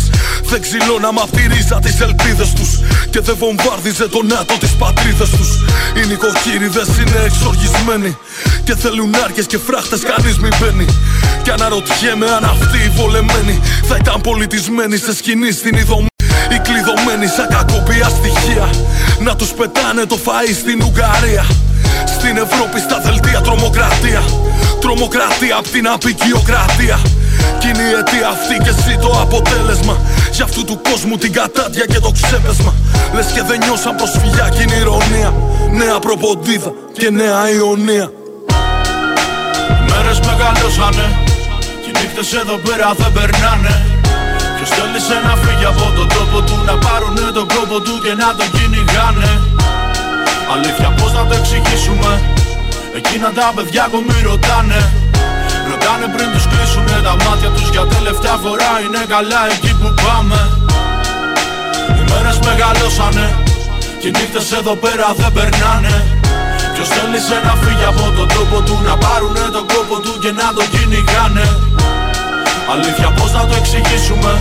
[0.53, 2.81] Δεν ξυλώναμε απ' τη ρίζα τις ελπίδες τους.
[3.11, 5.51] Και δεν βομβάρδιζε το νάτο τι πατρίδε τους.
[5.97, 8.17] Οι νοικοκύριδες είναι εξοργισμένοι.
[8.65, 10.87] Και θέλουν άρκες και φράχτες, κανείς μην μπαίνει.
[11.43, 16.12] Και αναρωτιέμαι αν αυτοί οι βολεμένοι θα ήταν πολιτισμένοι σε σκηνή στην ειδομή.
[16.53, 18.67] Οι κλειδωμένοι σαν κακοπία στοιχεία.
[19.27, 21.45] Να τους πετάνε το φαΐ στην Ουγγαρία.
[22.07, 24.23] Στην Ευρώπη στα δελτία τρομοκρατία.
[24.81, 26.99] Τρομοκρατία απ' την απεικιοκρατία.
[27.59, 29.97] Κι είναι η αιτία αυτή και εσύ το αποτέλεσμα.
[30.33, 32.75] Για αυτού του κόσμου την κατάδια και το ξέπεσμα.
[33.15, 35.31] Λες και δεν νιώσαν προσφυγιά κι είναι ηρωνία.
[35.71, 38.11] Νέα προποντίδα και νέα ιωνία
[39.89, 41.07] Μέρες μεγαλώσανε.
[41.83, 43.75] Κι οι νύχτες εδώ πέρα δεν περνάνε.
[43.75, 43.92] Ποιος
[44.83, 48.49] θέλησε να φύγει από τον τόπο του Να πάρουνε τον κόπο του και να τον
[48.55, 49.31] κυνηγάνε
[50.55, 52.11] Αλήθεια πως να το εξηγήσουμε;
[52.99, 54.81] Εκείνα τα παιδιά ακόμη ρωτάνε.
[55.71, 60.41] Ρωτάνε πριν τους κλείσουνε τα μάτια τους Για τελευταία φορά είναι καλά εκεί που πάμε.
[61.97, 63.27] Οι μέρες μεγαλώσανε
[64.01, 65.95] Και οι νύχτες εδώ πέρα δεν περνάνε.
[66.75, 70.47] Ποιος θέλησε να φύγει από τον τόπο του Να πάρουνε τον κόπο του και να
[70.57, 71.47] τον κυνηγάνε.
[72.73, 74.33] Αλήθεια πως να το εξηγήσουμε;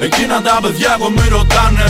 [0.00, 1.86] Εκείνα τα παιδιά ακόμη ρωτάνε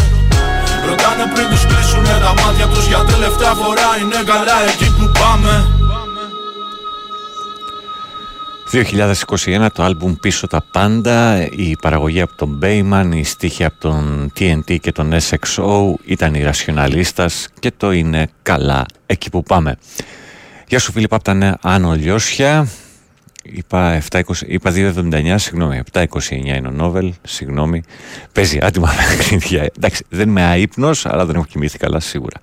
[0.86, 5.64] Ρωτάνε πριν τους κλείσουνε τα μάτια τους Για τελευταία φορά είναι καλά εκεί που πάμε
[8.72, 14.32] 2021 το άλμπουμ «Πίσω τα πάντα», η παραγωγή από τον Bayman, η στίχη από τον
[14.38, 19.76] TNT και τον SXO ήταν η Rationalistas και το είναι καλά εκεί που πάμε.
[20.68, 22.68] Γεια σου Φίλιππα από τα Άνω Λιώσια.
[23.42, 27.82] Είπα, 7, είπα 2,79, συγγνώμη, 7,29 είναι ο Νόβελ, συγγνώμη.
[28.32, 29.70] Παίζει άτομα παιχνίδια.
[29.76, 32.40] Εντάξει, δεν είμαι αείπνο, αλλά δεν έχω κοιμήθει καλά σίγουρα.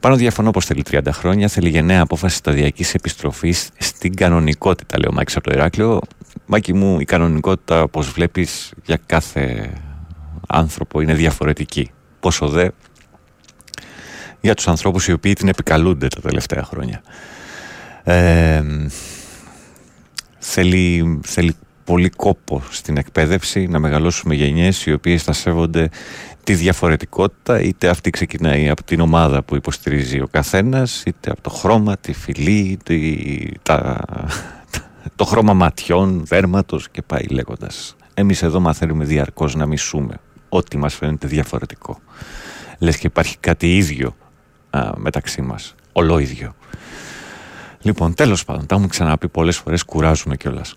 [0.00, 5.14] Πάνω διαφωνώ πως θέλει 30 χρόνια, θέλει γενναία απόφαση σταδιακής επιστροφής στην κανονικότητα, λέει ο
[5.14, 6.00] Μάκης από το Ηράκλειο.
[6.46, 9.72] Μάκη μου, η κανονικότητα, όπως βλέπεις, για κάθε
[10.48, 11.90] άνθρωπο είναι διαφορετική.
[12.20, 12.68] Πόσο δε
[14.40, 17.02] για τους ανθρώπους οι οποίοι την επικαλούνται τα τελευταία χρόνια.
[18.04, 18.62] Ε,
[20.46, 21.54] θέλει, θέλει
[21.84, 25.88] πολύ κόπο στην εκπαίδευση να μεγαλώσουμε γενιές οι οποίες θα σέβονται
[26.44, 31.50] τη διαφορετικότητα είτε αυτή ξεκινάει από την ομάδα που υποστηρίζει ο καθένας είτε από το
[31.50, 32.98] χρώμα, τη φυλή, τη,
[33.62, 34.04] τα,
[35.16, 37.96] το χρώμα ματιών, δέρματος και πάει λέγοντας.
[38.14, 40.14] Εμείς εδώ μαθαίνουμε διαρκώς να μισούμε
[40.48, 42.00] ό,τι μας φαίνεται διαφορετικό.
[42.78, 44.16] Λες και υπάρχει κάτι ίδιο
[44.70, 46.54] α, μεταξύ μας, ολόιδιο.
[47.86, 50.76] Λοιπόν, τέλος πάντων, τα έχουμε ξαναπεί πολλές φορές, κουράζουμε κιόλας.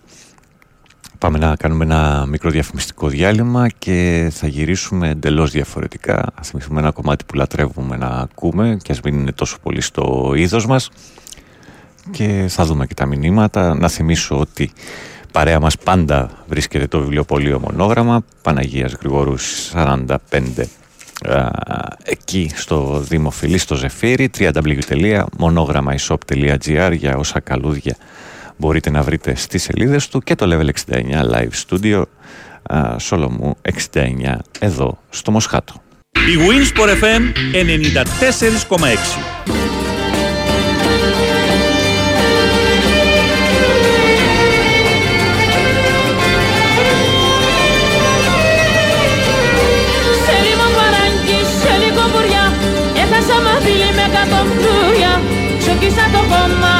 [1.18, 6.24] Πάμε να κάνουμε ένα μικρό διαφημιστικό διάλειμμα και θα γυρίσουμε εντελώς διαφορετικά.
[6.34, 10.32] Θα θυμηθούμε ένα κομμάτι που λατρεύουμε να ακούμε και ας μην είναι τόσο πολύ στο
[10.36, 10.90] είδος μας.
[12.10, 13.74] Και θα δούμε και τα μηνύματα.
[13.74, 14.70] Να θυμίσω ότι
[15.32, 20.68] παρέα μας πάντα βρίσκεται το βιβλιοπωλείο Μονόγραμμα Παναγίας Γρηγορούς 45
[22.02, 27.96] εκεί στο Δημοφιλή στο Ζεφύρι www.monogrammaishop.gr για όσα καλούδια
[28.56, 31.02] μπορείτε να βρείτε στις σελίδες του και το Level 69
[31.32, 32.02] Live Studio
[32.96, 33.56] Σολομού
[33.92, 35.74] 69 εδώ στο Μοσχάτο.
[36.12, 37.22] Η Winsport FM
[38.78, 39.99] 94,6
[55.79, 56.73] Ξοκίσα το κόμμα,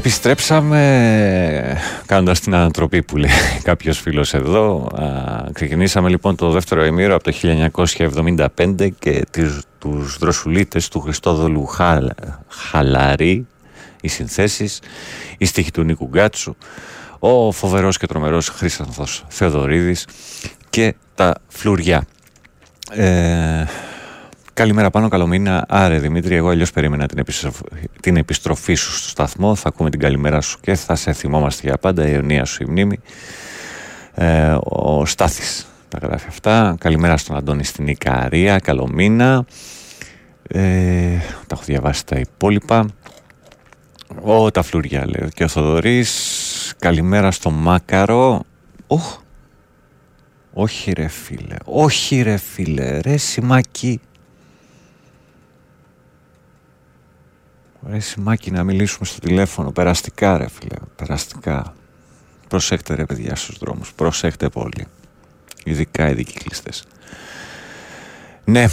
[0.00, 3.30] Επιστρέψαμε κάνοντας την ανατροπή που λέει
[3.62, 4.86] κάποιος φίλος εδώ.
[5.02, 7.32] Α, ξεκινήσαμε λοιπόν το δεύτερο ημίρο από το
[8.56, 12.10] 1975 και τις, τους δροσουλίτες του Χριστόδολου Χαλ,
[12.48, 13.46] Χαλαρή,
[14.00, 14.80] οι συνθέσεις,
[15.38, 16.56] η στίχη του Νίκου Γκάτσου,
[17.18, 20.06] ο φοβερός και τρομερός Χρήστανθος Θεοδωρίδης
[20.70, 22.04] και τα φλουριά.
[22.90, 23.64] Ε,
[24.54, 25.64] Καλημέρα πάνω, καλό μήνα.
[25.68, 27.62] Άρε Δημήτρη, εγώ αλλιώς περίμενα την, επιστροφή,
[28.00, 29.54] την επιστροφή σου στο σταθμό.
[29.54, 32.08] Θα ακούμε την καλημέρα σου και θα σε θυμόμαστε για πάντα.
[32.08, 33.00] Η αιωνία σου η μνήμη.
[34.14, 36.76] Ε, ο Στάθης τα γράφει αυτά.
[36.78, 38.58] Καλημέρα στον Αντώνη στην Ικαρία.
[38.58, 39.44] Καλό μήνα.
[40.48, 42.86] Ε, τα έχω διαβάσει τα υπόλοιπα.
[44.22, 45.28] Ο τα φλουριά λέω.
[45.28, 46.74] Και ο Θοδωρής.
[46.78, 48.42] Καλημέρα στο Μάκαρο.
[48.86, 49.16] Οχ.
[50.52, 51.56] Όχι ρε φίλε.
[51.64, 52.98] Όχι ρε φίλε.
[53.00, 54.00] Ρε σημάκι.
[57.88, 59.70] Ρε Σιμάκη να μιλήσουμε στο τηλέφωνο.
[59.70, 60.76] Περαστικά ρε φίλε.
[60.96, 61.74] Περαστικά.
[62.48, 63.92] Προσέχτε ρε παιδιά στους δρόμους.
[63.92, 64.86] Προσέχτε πολύ.
[65.64, 66.84] Ειδικά οι δικυκλιστές
[68.44, 68.66] Ναι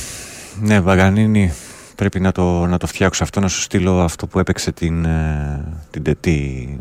[0.61, 1.53] Ναι Βαγανίνη
[1.95, 5.79] Πρέπει να το, να το φτιάξω αυτό Να σου στείλω αυτό που έπαιξε την ε,
[5.91, 6.79] Την τετή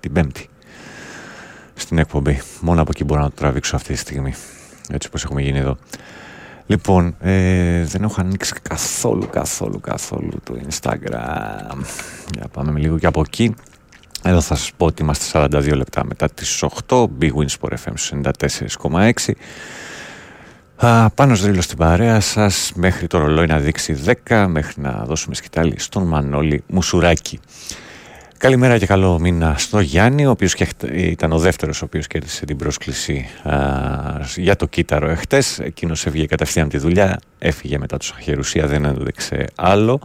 [0.00, 0.48] Την πέμπτη
[1.74, 2.40] Στην εκπομπή.
[2.60, 4.34] Μόνο από εκεί μπορώ να το τραβήξω αυτή τη στιγμή
[4.90, 5.76] Έτσι όπως έχουμε γίνει εδώ
[6.66, 11.76] Λοιπόν, ε, δεν έχω ανοίξει καθόλου, καθόλου, καθόλου το Instagram.
[12.34, 13.54] Για πάμε με λίγο και από εκεί.
[14.22, 17.94] Εδώ θα σας πω ότι είμαστε 42 λεπτά μετά τις 8, Big Wins for FM
[18.90, 19.32] 94,6.
[20.76, 23.92] Α, πάνω σδρύλο στην παρέα σας, μέχρι το ρολόι να δείξει
[24.28, 27.40] 10, μέχρι να δώσουμε σκητάλη στον Μανώλη Μουσουράκη.
[28.38, 30.54] Καλημέρα και καλό μήνα στο Γιάννη, ο οποίος
[30.92, 33.56] ήταν ο δεύτερος ο οποίος κέρδισε την πρόσκληση α,
[34.36, 35.58] για το κύτταρο εχθές.
[35.58, 40.00] Εκείνος έφυγε κατευθείαν τη δουλειά, έφυγε μετά τους αχαιρουσία, δεν έδειξε άλλο.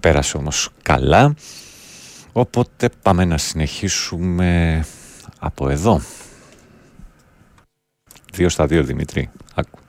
[0.00, 1.34] Πέρασε όμως καλά.
[2.32, 4.84] Οπότε πάμε να συνεχίσουμε
[5.38, 6.00] από εδώ.
[8.32, 9.30] Δύο στα δύο Δημήτρη.
[9.54, 9.79] Άκου.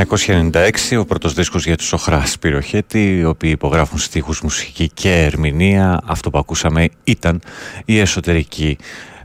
[0.00, 6.00] 1996 ο πρώτος δίσκος για τους Οχράς Σπυροχέτη, οι οποίοι υπογράφουν στίχους, μουσική και ερμηνεία.
[6.04, 7.40] Αυτό που ακούσαμε ήταν
[7.84, 8.76] η εσωτερική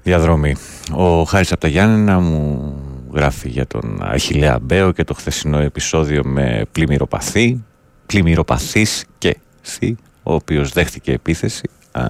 [0.04, 0.56] διαδρομή.
[0.92, 2.76] Ο Χάρης από τα Γιάννενα μου
[3.14, 7.64] γράφει για τον Αχιλέα Μπέο και το χθεσινό επεισόδιο με πλημμυροπαθή,
[8.06, 12.04] πλημμυροπαθής και θη, ο οποίος δέχτηκε επίθεση α,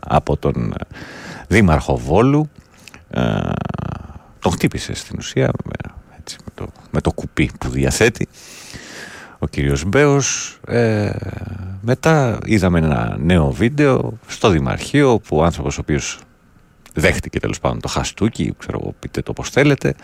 [0.00, 0.74] από τον
[1.48, 2.50] Δήμαρχο Βόλου.
[3.10, 3.22] Α,
[4.38, 5.87] τον χτύπησε στην ουσία έτσι, με,
[6.58, 8.28] το, με το κουπί που διαθέτει
[9.38, 10.58] ο κύριος Μπέος.
[10.66, 11.10] Ε,
[11.80, 16.18] μετά είδαμε ένα νέο βίντεο στο Δημαρχείο που ο άνθρωπος ο οποίος
[16.94, 19.94] δέχτηκε τέλος πάντων το χαστούκι ξέρω εγώ πείτε το πως θέλετε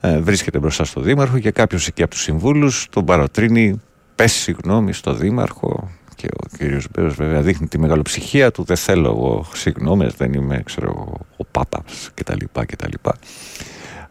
[0.00, 3.80] ε, βρίσκεται μπροστά στο Δήμαρχο και κάποιος εκεί από τους συμβούλους τον παροτρύνει
[4.14, 9.08] πες συγγνώμη στο Δήμαρχο και ο κύριος Μπέος βέβαια δείχνει τη μεγαλοψυχία του δεν θέλω
[9.08, 12.92] εγώ συγγνώμες δεν είμαι ξέρω εγώ ο Πάπας κτλ κτλ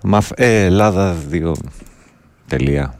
[0.05, 2.93] Μαφ, ε, Ελλάδα 2.0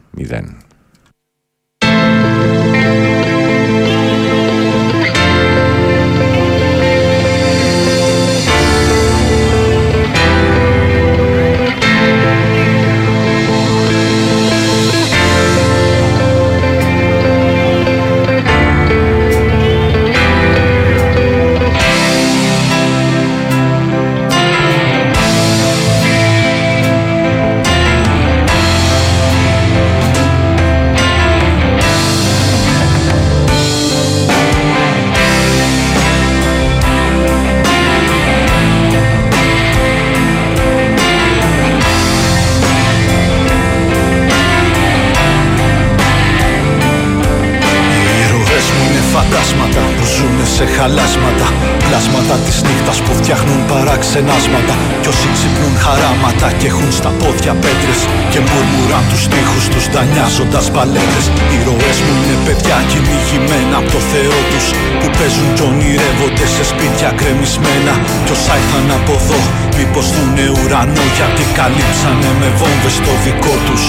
[56.44, 56.53] Spotify.
[56.64, 58.00] Και έχουν στα πόδια πέτρες
[58.32, 61.24] Και μουρμουράν τους τείχους τους δανειάζοντας παλέτες.
[61.52, 64.66] Οι ροές μου είναι παιδιά κυνηγημένα από το Θεό τους
[64.98, 67.94] Που παίζουν κι ονειρεύονται σε σπίτια κρεμισμένα
[68.24, 69.40] Κι όσα ήρθαν από εδώ
[69.76, 73.84] μήπως δουνε ουρανό Γιατί καλύψανε με βόμβες το δικό τους.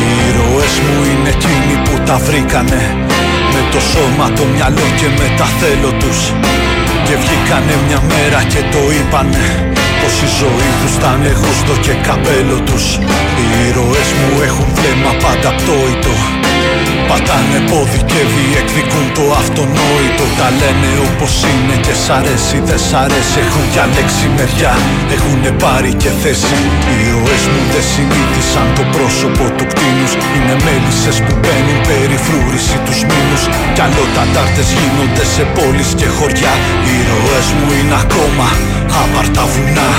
[0.00, 2.80] Οι ροές μου είναι εκείνοι που τα βρήκανε
[3.52, 6.18] με το σώμα, το μυαλό και με τα θέλω τους.
[7.06, 9.44] Και βγήκανε μια μέρα και το είπανε
[10.00, 12.84] Πως η ζωή τους ήταν γούστο και καπέλο τους.
[13.40, 16.14] Οι ήρωες μου έχουν βλέμμα πάντα πτώητο
[17.10, 20.24] Πατάνε πόδι και διεκδικούν το αυτονόητο.
[20.38, 23.36] Τα λένε όπως είναι και σ' αρέσει δεν σ' αρέσει.
[23.44, 24.74] Έχουν διαλέξει μεριά,
[25.16, 26.56] έχουν πάρει και θέση.
[26.88, 30.12] Οι ήρωες μου δεν συνήθισαν το πρόσωπο του κτίνους.
[30.34, 33.42] Είναι μέλισσες που μπαίνουν περιφρούρηση τους μήνους.
[33.74, 36.54] Κι άλλο τάρτες γίνονται σε πόλεις και χωριά.
[36.86, 38.46] Οι ήρωες μου είναι ακόμα
[39.02, 39.90] άπαρτα βουνά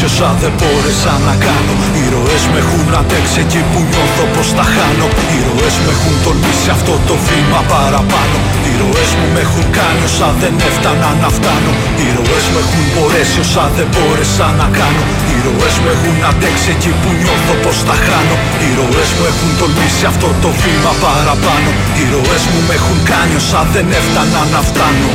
[0.00, 1.74] μπορέσει όσα δεν μπόρεσα να κάνω
[2.04, 5.06] Ήρωές με έχουν αντέξει εκεί που νιώθω πως τα χάνω.
[5.38, 8.36] Ήρωές με έχουν τολμήσει αυτό το βήμα παραπάνω.
[8.72, 11.70] Ήρωές μου με έχουν κάνει όσα δεν έφτανα να φτάνω.
[12.08, 15.02] Ήρωές με έχουν μπορέσει όσα δεν μπόρεσα να κάνω.
[15.36, 18.36] Ήρωές με έχουν αντέξει εκεί που νιώθω πως τα χάνω.
[18.68, 21.70] Ήρωές μου έχουν τολμήσει αυτό το βήμα παραπάνω.
[22.02, 25.08] Ήρωές μου με έχουν κάνει όσα δεν έφτανα να φτάνω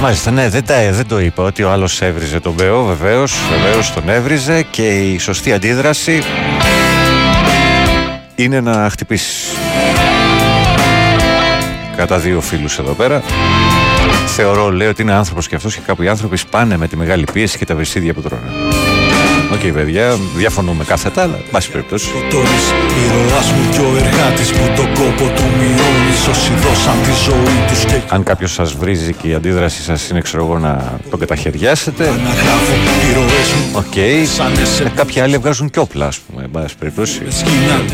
[0.00, 3.92] Μάλιστα, ναι, δεν, τα, δεν το είπα ότι ο άλλος έβριζε τον Μπεό, βεβαίως, βεβαίως
[3.92, 6.22] τον έβριζε και η σωστή αντίδραση
[8.34, 9.56] είναι να χτυπήσεις
[11.96, 13.22] κατά δύο φίλους εδώ πέρα.
[14.26, 17.24] Θεωρώ, λέει, ότι είναι άνθρωπος και αυτός και κάπου οι άνθρωποι σπάνε με τη μεγάλη
[17.32, 18.50] πίεση και τα βρισίδια που τρώνε.
[19.52, 22.08] OK, okay, παιδιά, διαφωνούμε κάθετα, αλλά πάση περιπτώσει.
[22.30, 22.64] Τόνις,
[23.02, 27.84] ήρωάς μου και ο εργάτης που τον κόπο του μειώνεις Όσοι δώσαν τη ζωή τους
[27.84, 32.04] και Αν κάποιος σας βρίζει και η αντίδρασή σας είναι, ξέρω εγώ, να τον καταχεριάσετε.
[32.04, 32.72] αναγράφω
[33.10, 33.96] ήρωές μου Οκ.
[33.96, 37.20] Ε, Κάποιοι άλλοι βγάζουν και όπλα, ας πούμε, εν πάση περιπτώσει.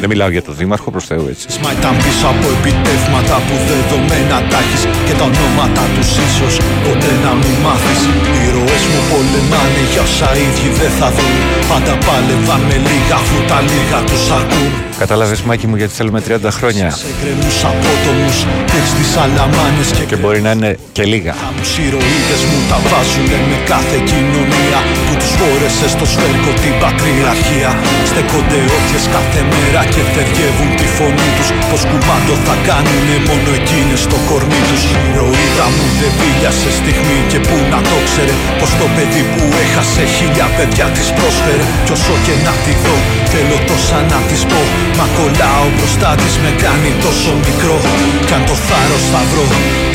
[0.01, 1.47] Δεν μιλάω για τον Δήμαρχο, προς Θεού έτσι.
[1.63, 6.55] Μα ήταν πίσω από επιτεύγματα που δεδομένα τα έχεις Και τα ονόματα τους ίσως
[6.85, 8.01] ποτέ να μην μάθεις
[8.47, 13.59] Ήρωές μου πολεμάνε για όσα ίδιοι δεν θα δουν Πάντα πάλευαν με λίγα αφού τα
[13.71, 14.71] λίγα τους ακούν
[15.03, 16.87] Κατάλαβες, Μάκη μου, γιατί θέλουμε 30 χρόνια.
[16.91, 18.37] Σε γκρεμούς απότομους
[18.71, 21.35] και στις αλαμάνες και Και μπορεί να είναι και λίγα.
[21.61, 27.71] Τους ηρωίδες μου τα βάζουνε με κάθε κοινωνία Που τους φόρεσε στο σφαίρκο την πατριαρχία.
[28.11, 31.49] Στέκονται όποιες κάθε μέρα και θεργεύουν τη φωνή τους.
[31.71, 34.83] Πως κουμάντο θα κάνουνε μόνο εκείνες στο κορμί τους.
[34.91, 38.35] Η ηρωίδα μου δεν βίλιασε στιγμή και που να το ξέρε.
[38.61, 41.65] Πως το παιδί που έχασε χίλια παιδιά της πρόσφερε.
[41.87, 42.97] Κι όσο και να τη δω
[43.33, 44.63] θέλω τόσα να της πω
[44.99, 47.79] Μα κολλάω μπροστά της με κάνει τόσο μικρό.
[48.27, 49.47] Κι αν το θάρρος θα βρω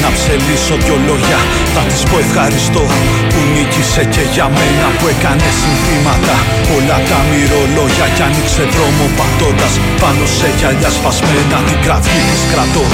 [0.03, 1.39] να ψελίσω δυο λόγια.
[1.73, 2.83] Θα της πω ευχαριστώ
[3.31, 6.35] που νίκησε και για μένα που έκανε συνθήματα.
[6.75, 11.57] Όλα τα μυρολόγια κι άνοιξε δρόμο πατώντας Πάνω σε γυαλιά σπασμένα.
[11.69, 12.85] Την κραυγή της κρατώ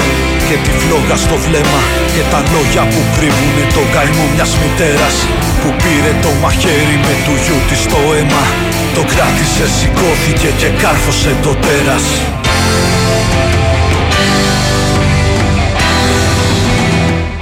[0.48, 1.80] Και τη φλόγα στο βλέμμα.
[2.14, 5.16] Και τα λόγια που κρύβουνε τον καημό μιας μητέρας.
[5.60, 8.44] Που πήρε το μαχαίρι με του γιού της το αίμα.
[8.96, 11.52] Το κράτησε, σηκώθηκε και κάρφωσε το
[11.88, 12.02] τέρας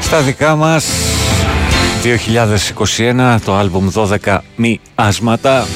[0.00, 0.86] Στα δικά μας
[3.36, 3.88] 2021 το άλμπουμ
[4.24, 5.66] 12 μη άσματα.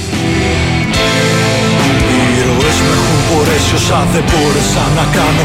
[2.08, 5.44] Οι ήρωές με έχουν μπορέσει όσα δεν μπόρεσα να κάνω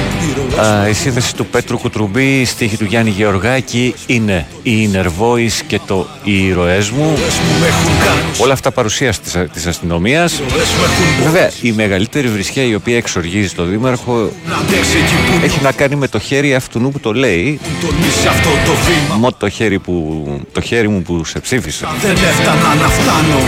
[0.56, 5.06] Ήρωές Α, η σύνδεση του Πέτρου Κουτρουμπή, η στίχη του Γιάννη Γεωργάκη είναι η Inner
[5.06, 7.03] Voice και το «Οι ήρωές μου».
[7.03, 10.34] μου με έχουν κάνει Όλα αυτά παρουσίαση της, της αστυνομίας.
[10.34, 15.38] Ήρωές με έχουν Βέβαια, η μεγαλύτερη βρισιά η οποία εξοργίζει το Δήμαρχο να αντέξει εκεί
[15.39, 17.60] που έχει να κάνει με το χέρι αυτού που το λέει.
[17.82, 21.88] τολμήσει αυτό το βήμα Μο το χέρι, που, το χέρι μου που σε ψήφισε.
[22.01, 23.39] Δεν έφτανα να φτάνω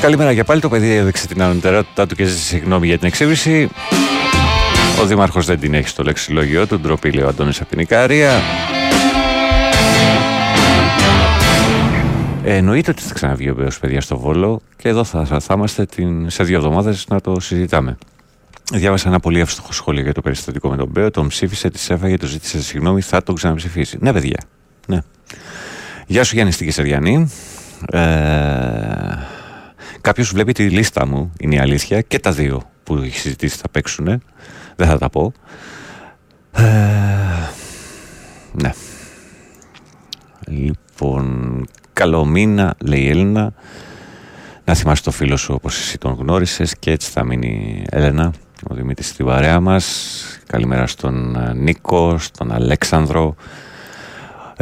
[0.00, 0.60] Καλημέρα και πάλι.
[0.60, 3.68] Το παιδί έδειξε την ανωτερότητά του και ζήτησε συγγνώμη για την εξήγηση.
[5.00, 6.80] Ο Δήμαρχος δεν την έχει στο λεξιλόγιο του.
[6.80, 8.40] Ντροπή λέει ο Αντώνης από την Ικάρια.
[12.44, 15.54] Ε, εννοείται ότι θα ξαναβγεί ο Μπέος παιδιά στο Βόλο και εδώ θα, θα, θα
[15.56, 17.98] είμαστε την, σε δύο εβδομάδες να το συζητάμε.
[18.72, 21.10] Διάβασα ένα πολύ εύστοχο σχόλιο για το περιστατικό με τον Μπέο.
[21.10, 23.98] Τον ψήφισε, τη έφαγε, το ζήτησε συγγνώμη, θα τον ξαναψηφίσει.
[24.00, 24.40] Ναι, παιδιά.
[24.86, 24.98] Ναι.
[26.06, 27.30] Γεια σου Γιάννη Στικησεριανή.
[27.92, 28.00] Ε,
[30.00, 33.68] Κάποιος βλέπει τη λίστα μου, είναι η αλήθεια, και τα δύο που έχει συζητήσει θα
[33.68, 34.22] παίξουν.
[34.76, 35.32] Δεν θα τα πω.
[36.52, 36.62] Ε,
[38.52, 38.72] ναι.
[40.46, 43.52] Λοιπόν, καλό μήνα, λέει η Έλληνα.
[44.64, 48.32] Να θυμάσαι το φίλο σου όπως εσύ τον γνώρισες και έτσι θα μείνει η Έλενα,
[48.70, 50.16] ο Δημήτρης στην παρέα μας.
[50.46, 53.34] Καλημέρα στον ε, Νίκο, στον Αλέξανδρο.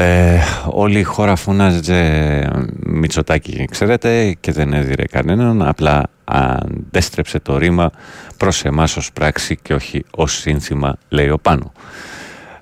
[0.00, 2.50] Ε, όλη η χώρα φώναζε
[2.86, 7.90] Μητσοτάκη, ξέρετε, και δεν έδειρε κανέναν, απλά αντέστρεψε το ρήμα
[8.36, 11.72] προς εμάς ως πράξη και όχι ως σύνθημα, λέει ο Πάνο.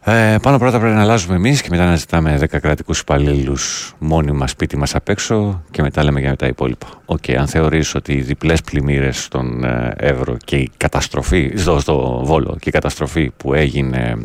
[0.05, 4.47] Ε, πάνω πρώτα πρέπει να αλλάζουμε εμείς και μετά να ζητάμε 10 κρατικούς υπαλλήλους μόνιμα
[4.47, 6.87] σπίτι μας απ' έξω και μετά λέμε για τα υπόλοιπα.
[7.05, 12.21] Οκ, αν θεωρείς ότι οι διπλές πλημμύρες στον ε, Εύρο και η καταστροφή, στο, στο
[12.25, 14.17] Βόλο και η καταστροφή που έγινε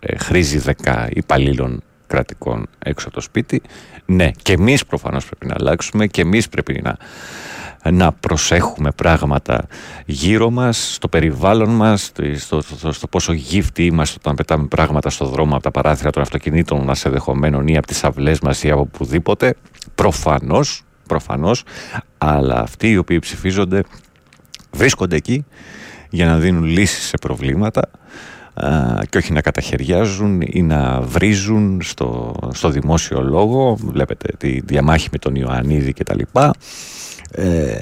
[0.00, 3.62] ε, χρήζει 10 υπαλλήλων κρατικών έξω από το σπίτι.
[4.06, 6.96] Ναι, και εμείς προφανώς πρέπει να αλλάξουμε και εμείς πρέπει να,
[7.90, 9.66] να προσέχουμε πράγματα
[10.06, 15.26] γύρω μας, στο περιβάλλον μας, στο, στο, στο πόσο γύφτοι είμαστε όταν πετάμε πράγματα στο
[15.26, 18.80] δρόμο από τα παράθυρα των αυτοκινήτων μας ενδεχομένων ή από τις αυλές μας ή από
[18.80, 19.54] οπουδήποτε.
[19.94, 21.62] Προφανώς, προφανώς,
[22.18, 23.82] αλλά αυτοί οι οποίοι ψηφίζονται
[24.74, 25.44] βρίσκονται εκεί
[26.10, 27.90] για να δίνουν λύσεις σε προβλήματα
[29.08, 33.74] και όχι να καταχαιριάζουν ή να βρίζουν στο, στο δημόσιο λόγο.
[33.74, 36.20] Βλέπετε τη διαμάχη με τον Ιωαννίδη κτλ.
[37.30, 37.80] Ε,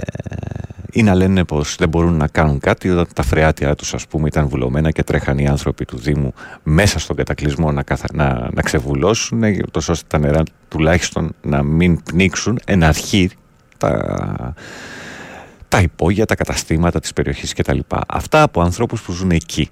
[0.92, 4.26] ή να λένε πως δεν μπορούν να κάνουν κάτι όταν τα φρεάτια τους ας πούμε
[4.26, 8.06] ήταν βουλωμένα και τρέχαν οι άνθρωποι του Δήμου μέσα στον κατακλυσμό να, καθα...
[8.12, 13.30] να, να ξεβουλώσουν τόσο ώστε τα νερά τουλάχιστον να μην πνίξουν εν αρχή
[13.78, 14.54] τα,
[15.68, 17.78] τα υπόγεια, τα καταστήματα της περιοχής κτλ.
[18.08, 19.70] Αυτά από ανθρώπους που ζουν εκεί.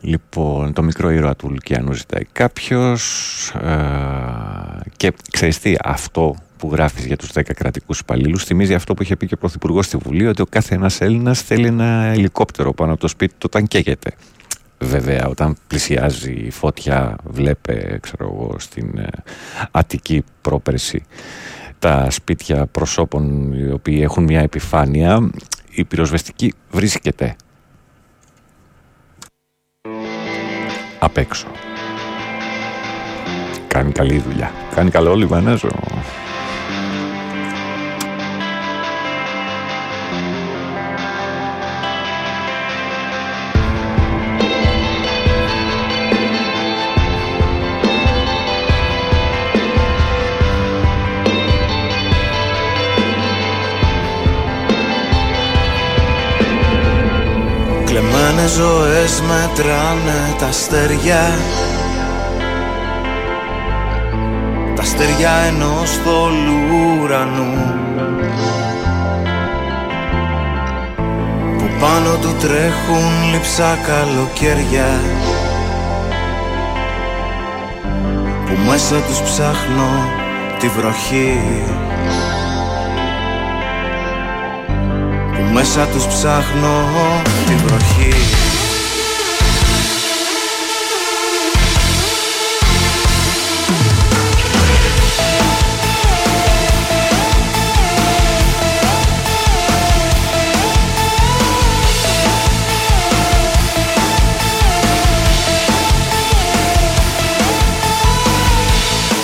[0.00, 3.02] Λοιπόν, το μικρό ήρωα του Λουκιανού ζητάει κάποιος
[3.50, 9.02] ε, και ξέρεις τι, αυτό που γράφεις για τους 10 κρατικούς υπαλλήλους θυμίζει αυτό που
[9.02, 12.72] είχε πει και ο Πρωθυπουργός στη Βουλή, ότι ο κάθε ένα Έλληνας θέλει ένα ελικόπτερο
[12.72, 14.12] πάνω από το σπίτι του όταν καίγεται.
[14.78, 19.06] Βέβαια, όταν πλησιάζει η φώτια, βλέπε, ξέρω εγώ, στην ε,
[19.70, 21.02] Αττική πρόπερση
[21.78, 25.30] τα σπίτια προσώπων οι οποίοι έχουν μια επιφάνεια,
[25.70, 27.36] η πυροσβεστική βρίσκεται
[30.98, 31.46] απ' έξω.
[33.68, 34.52] Κάνει καλή δουλειά.
[34.74, 35.68] Κάνει καλό ο Λιβανέζο.
[58.48, 61.38] Ζωές μετράνε τα αστέρια.
[64.76, 67.76] Τα αστέρια ενός θολού ουρανού.
[71.58, 75.00] Που πάνω του τρέχουν λειψά καλοκαίρια.
[78.46, 79.90] Που μέσα τους ψάχνω
[80.58, 81.38] τη βροχή
[85.52, 86.84] μέσα τους ψάχνω
[87.46, 88.14] τη βροχή.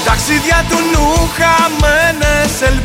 [0.04, 2.83] Ταξίδια του νου χαμένες ελπίδες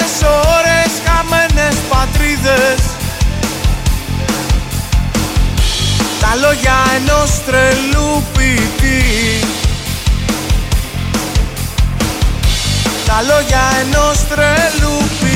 [0.00, 0.22] Ατέλειωτες
[0.56, 2.80] ώρες, χαμένες πατρίδες.
[6.20, 9.04] Τα λόγια ενός τρελού ποιητή.
[13.06, 15.29] Τα λόγια ενός τρελού ποιητή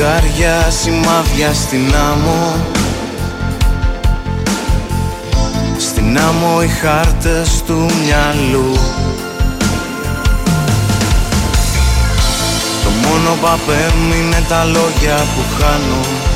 [0.00, 2.54] φεγγάρια σημάδια στην άμμο.
[5.78, 8.72] Στην άμμο οι χάρτες του μυαλού.
[12.84, 16.28] Το μόνο που απέμεινε τα λόγια που χάνω.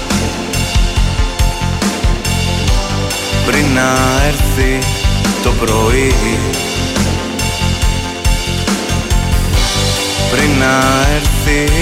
[3.74, 4.78] Να έρθει
[5.42, 6.14] το πρωί.
[10.30, 10.80] Πριν να
[11.14, 11.73] έρθει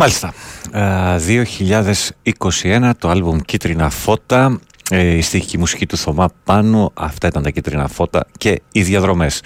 [0.00, 0.32] Μάλιστα.
[0.72, 1.44] Ε,
[2.62, 7.50] 2021 το άλμπουμ Κίτρινα Φώτα ε, η στοιχική μουσική του Θωμά πάνω αυτά ήταν τα
[7.50, 9.42] Κίτρινα Φώτα και οι διαδρομές.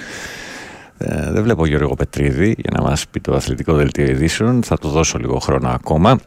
[0.99, 4.63] Ε, δεν βλέπω Γιώργο Πετρίδη για να μας πει το αθλητικό δελτίο ειδήσεων.
[4.63, 6.19] Θα του δώσω λίγο χρόνο ακόμα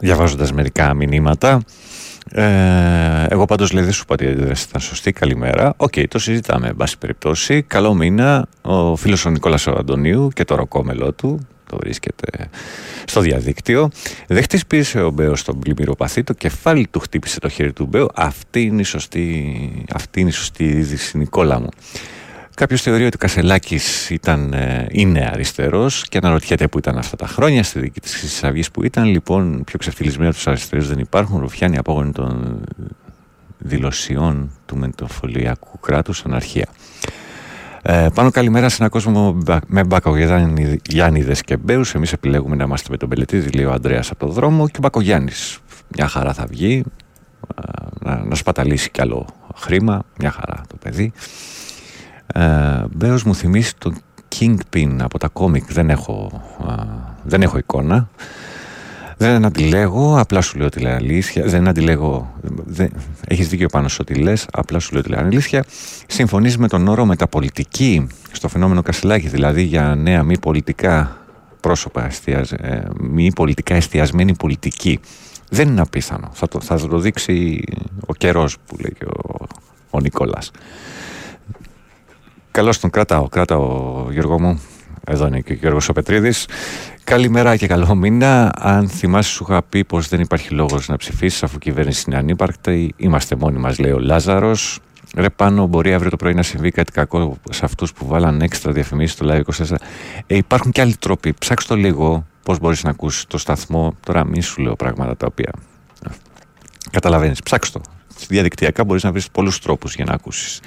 [0.00, 1.60] διαβάζοντας μερικά μηνύματα.
[2.30, 5.74] Ε, εγώ πάντως λέει δεν σου είπα ότι η αντίδραση ήταν σωστή καλημέρα.
[5.76, 7.62] Οκ το συζητάμε εν πάση περιπτώσει.
[7.62, 12.48] Καλό μήνα ο φίλος ο Νικόλας Αντωνίου και το ρακόμελό του το βρίσκεται
[13.04, 13.90] στο διαδίκτυο.
[14.26, 18.08] Δεν χτύπησε ο Μπέος στον πλημμυροπαθή, το κεφάλι του χτύπησε το χέρι του Μπέο.
[18.14, 21.68] Αυτή είναι η σωστή, αυτή είναι η σωστή είδηση, Νικόλα μου.
[22.54, 23.80] Κάποιος θεωρεί ότι ο Κασελάκη
[24.52, 28.70] ε, είναι αριστερός και αναρωτιέται που ήταν αυτά τα χρόνια στη δική της Χρυσή Αυγής
[28.70, 29.04] που ήταν.
[29.04, 31.40] Λοιπόν, πιο ξεφτυλισμένοι από τους αριστερούς δεν υπάρχουν.
[31.40, 32.60] Ρουφιάνοι απόγονοι των
[33.58, 36.68] δηλωσιών του μετοφολιακού κράτους αναρχία.
[37.86, 41.94] Ε, πάνω καλημέρα σε έναν κόσμο με Μπακογιάννηδε και Μπέους.
[41.94, 44.68] Εμείς επιλέγουμε να είμαστε με τον Πελετήδη, λέει ο Αντρέα από το δρόμο.
[44.68, 45.58] Και ο Μπακογιάννης.
[45.96, 46.84] Μια χαρά θα βγει.
[48.00, 50.02] Να, να σπαταλήσει κι άλλο χρήμα.
[50.18, 51.12] Μια χαρά το παιδί.
[52.26, 53.96] Ε, Μπέος μου θυμίσει τον
[54.38, 55.72] Kingpin από τα κόμικ.
[55.72, 56.42] Δεν έχω,
[57.22, 58.08] δεν έχω εικόνα.
[59.16, 61.44] Δεν αντιλέγω, απλά σου λέω ότι λέει αλήθεια.
[61.44, 62.34] Δεν αντιλέγω.
[62.64, 62.92] Δεν...
[63.28, 65.64] Έχεις δίκιο πάνω σε ό,τι λες, απλά σου λέω ότι λέει αλήθεια.
[66.06, 71.16] Συμφωνείς με τον όρο μεταπολιτική στο φαινόμενο Κασιλάκη, δηλαδή για νέα μη πολιτικά
[71.60, 72.52] πρόσωπα, εστιαζ...
[72.52, 75.00] ε, μη πολιτικά εστιασμένη πολιτική.
[75.50, 76.30] Δεν είναι απίθανο.
[76.32, 77.64] Θα το, θα το δείξει
[78.06, 79.46] ο καιρός που λέει και ο,
[79.90, 80.50] ο Νικόλας.
[82.50, 84.60] Καλώς τον κρατάω, κρατάω Γιώργο μου.
[85.06, 86.46] Εδώ είναι και ο Γιώργος Πετρίδης.
[87.04, 88.52] Καλημέρα και καλό μήνα.
[88.58, 92.16] Αν θυμάσαι, σου είχα πει πως δεν υπάρχει λόγος να ψηφίσεις αφού η κυβέρνηση είναι
[92.16, 92.94] ανύπαρκτη.
[92.96, 94.80] Είμαστε μόνοι μας, λέει ο Λάζαρος.
[95.16, 98.72] Ρε πάνω, μπορεί αύριο το πρωί να συμβεί κάτι κακό σε αυτούς που βάλαν έξτρα
[98.72, 99.76] διαφημίσεις στο Live 24.
[100.26, 101.34] Ε, υπάρχουν και άλλοι τρόποι.
[101.38, 103.94] Ψάξτε το λίγο πώς μπορείς να ακούσει το σταθμό.
[104.00, 105.50] Τώρα, μη σου λέω πράγματα τα οποία.
[106.90, 107.42] Καταλαβαίνεις.
[107.42, 107.84] Ψάξτε το.
[108.28, 110.60] Διαδικτυακά μπορείς να βρεις πολλούς τρόπους για να ακούσεις.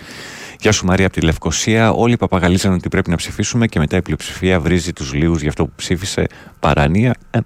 [0.59, 1.91] Γεια σου Μαρία από τη Λευκοσία.
[1.91, 5.65] Όλοι παπαγαλίζαν ότι πρέπει να ψηφίσουμε και μετά η πλειοψηφία βρίζει τους λίγου για αυτό
[5.65, 6.27] που ψήφισε.
[6.59, 7.15] Παρανία.
[7.31, 7.39] Ε,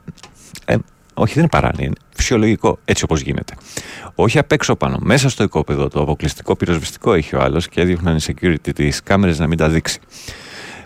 [0.65, 0.75] ε,
[1.13, 1.85] όχι, δεν είναι παράνοια.
[1.85, 3.53] Είναι φυσιολογικό έτσι όπως γίνεται.
[4.15, 4.97] Όχι απ' έξω πάνω.
[5.01, 9.39] Μέσα στο οικόπεδο το αποκλειστικό πυροσβεστικό έχει ο άλλος και έδιωχναν οι security τις κάμερες
[9.39, 9.99] να μην τα δείξει.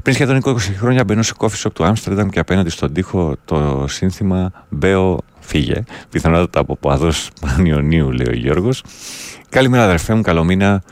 [0.03, 3.85] Πριν σχεδόν 20 χρόνια μπαίνω σε coffee shop του Άμστερνταμ και απέναντι στον τοίχο το
[3.87, 5.83] σύνθημα Μπέο φύγε.
[6.09, 8.83] Πιθανότατα από παδός Πανιωνίου, λέει ο Γιώργος.
[9.49, 10.83] Καλημέρα, αδερφέ μου, καλό μήνα.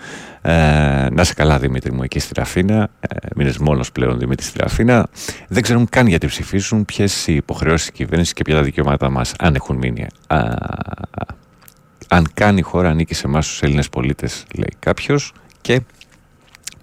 [0.46, 2.90] Ε, να σε καλά, Δημήτρη μου, εκεί στη Ραφίνα.
[3.00, 5.08] Ε, Μείνε μόνος πλέον, Δημήτρη, στη Ραφίνα.
[5.48, 9.34] Δεν ξέρουν καν γιατί ψηφίσουν, ποιες οι υποχρεώσεις της κυβέρνησης και ποια τα δικαιώματα μας,
[9.40, 10.08] αν έχουν μείνει.
[10.28, 10.40] Α,
[12.08, 15.34] αν κάνει η χώρα ανήκει σε εμάς τους Έλληνες πολίτες, λέει κάποιος.
[15.62, 15.82] Και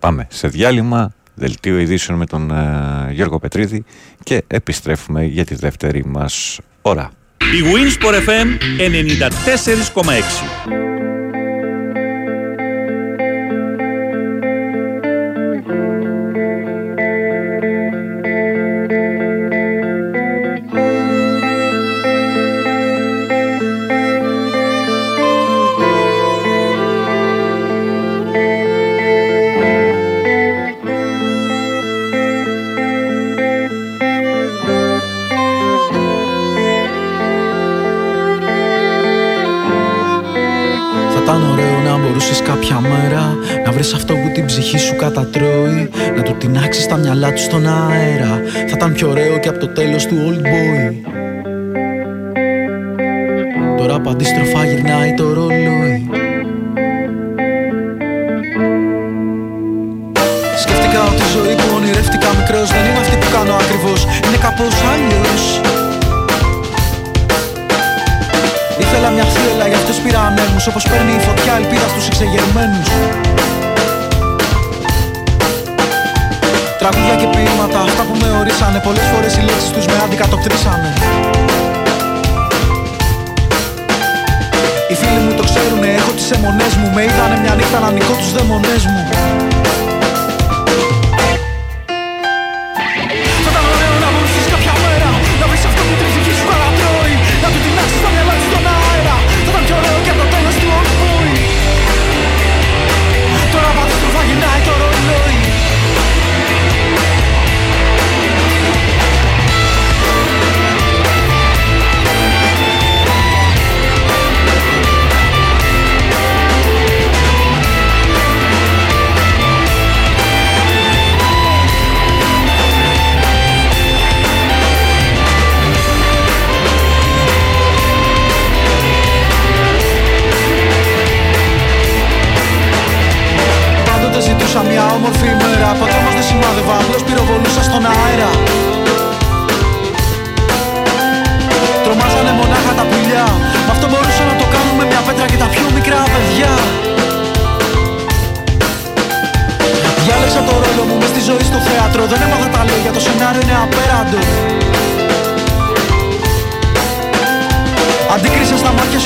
[0.00, 1.12] πάμε σε διάλειμμα.
[1.34, 3.84] Δελτίο ειδήσεων με τον ε, Γιώργο Πετρίδη
[4.22, 7.10] και επιστρέφουμε για τη δεύτερη μας ώρα.
[7.36, 8.46] Η Winsport FM
[10.74, 11.09] 94,6
[49.00, 49.29] Θα ήταν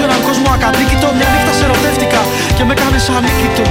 [0.08, 1.08] έναν κόσμο ακατοίκητο.
[1.18, 2.20] Μια νύχτα σε ερωτεύτηκα
[2.56, 3.64] και με κάνεις ανίκητο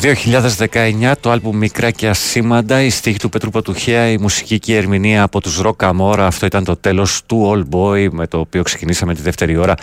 [0.00, 5.40] 2019 το άλμπουμ Μικρά και Ασήμαντα, η στίχη του Πέτρου Πατουχέα, η μουσική ερμηνεία από
[5.40, 6.18] τους Rock Amora.
[6.18, 9.74] Αυτό ήταν το τέλος του All Boy με το οποίο ξεκινήσαμε τη δεύτερη ώρα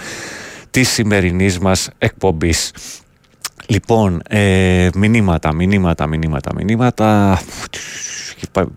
[0.70, 2.72] της σημερινής μας εκπομπής.
[3.66, 7.40] Λοιπόν, ε, μηνύματα, μηνύματα, μηνύματα, μηνύματα.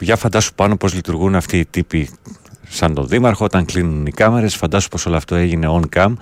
[0.01, 2.11] Για φαντάσου πάνω πώς λειτουργούν αυτοί οι τύποι
[2.69, 4.55] σαν τον Δήμαρχο όταν κλείνουν οι κάμερες.
[4.55, 6.13] Φαντάσου πως όλο αυτό έγινε on cam.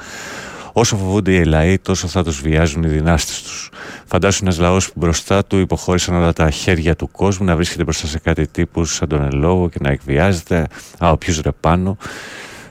[0.72, 3.70] Όσο φοβούνται οι λαοί, τόσο θα τους βιάζουν οι δυνάστες τους.
[4.04, 8.06] Φαντάσου ένας λαός που μπροστά του υποχώρησαν όλα τα χέρια του κόσμου να βρίσκεται μπροστά
[8.06, 10.66] σε κάτι τύπους σαν τον Ελόγο και να εκβιάζεται.
[10.98, 11.96] Α, ο ποιους ρε πάνω.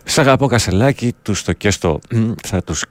[0.04, 2.00] Σ' αγαπώ Κασελάκη, τους το και στο
[2.44, 2.84] θα τους,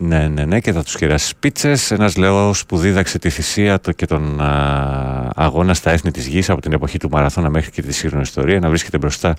[0.00, 1.90] ναι, ναι, ναι, και θα τους κεράσει πίτσες.
[1.90, 6.50] Ένας λαός που δίδαξε τη θυσία του και τον α, αγώνα στα έθνη της γης
[6.50, 9.36] από την εποχή του Μαραθώνα μέχρι και της σύγχρονη ιστορία να βρίσκεται μπροστά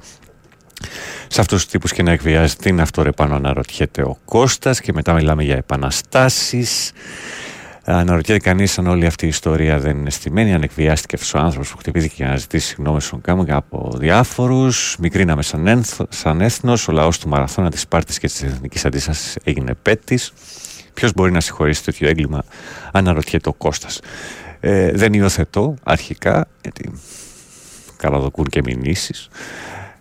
[1.28, 4.82] σε αυτούς τους τύπους και να εκβιάζει τι είναι αυτό ρε πάνω αναρωτιέται ο Κώστας
[4.82, 6.92] και μετά μιλάμε για επαναστάσεις
[7.88, 11.72] Αναρωτιέται κανείς αν όλη αυτή η ιστορία δεν είναι στημένη, αν εκβιάστηκε αυτός ο άνθρωπος
[11.72, 14.98] που χτυπήθηκε για να ζητήσει συγγνώμη στον Κάμου από διάφορους.
[15.00, 19.38] Μικρίναμε σαν, ένθ, σαν έθνος, ο λαός του Μαραθώνα της Πάρτη και της Εθνικής Αντίστασης
[19.44, 20.34] έγινε πέτης.
[20.94, 22.44] Ποιος μπορεί να συγχωρήσει τέτοιο έγκλημα,
[22.92, 24.00] αναρωτιέται ο Κώστας.
[24.60, 26.92] Ε, δεν υιοθετώ αρχικά, γιατί
[27.98, 29.30] καλαδοκούν και μηνύσεις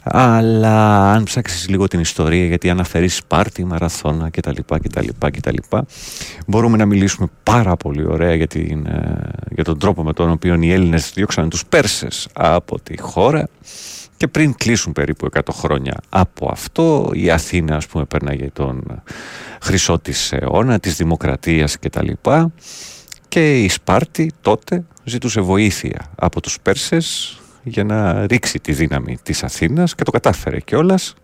[0.04, 5.56] αλλά αν ψάξεις λίγο την ιστορία γιατί αναφέρει Σπάρτη, Μαραθώνα κτλ, κτλ, κτλ
[6.46, 10.56] μπορούμε να μιλήσουμε πάρα πολύ ωραία για, την, ε, για τον τρόπο με τον οποίο
[10.60, 13.48] οι Έλληνες διώξαν τους Πέρσες από τη χώρα.
[14.16, 19.02] Και πριν κλείσουν περίπου 100 χρόνια από αυτό η Αθήνα ας πούμε περνάγε τον
[19.62, 22.10] χρυσό της αιώνα της δημοκρατίας κτλ
[23.28, 29.42] και η Σπάρτη τότε ζητούσε βοήθεια από τους Πέρσες για να ρίξει τη δύναμη της
[29.42, 31.14] Αθήνας και το κατάφερε κιόλας.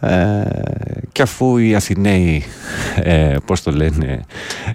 [0.00, 0.42] Ε,
[1.12, 2.44] και αφού οι Αθηναίοι
[2.96, 4.24] ε, πώς το λένε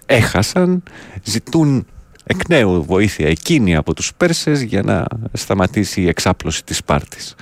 [0.06, 0.84] έχασαν
[1.24, 1.88] ζητούν
[2.24, 7.36] εκ νέου βοήθεια εκείνη από τους Πέρσες για να σταματήσει η εξάπλωση της Σπάρτης.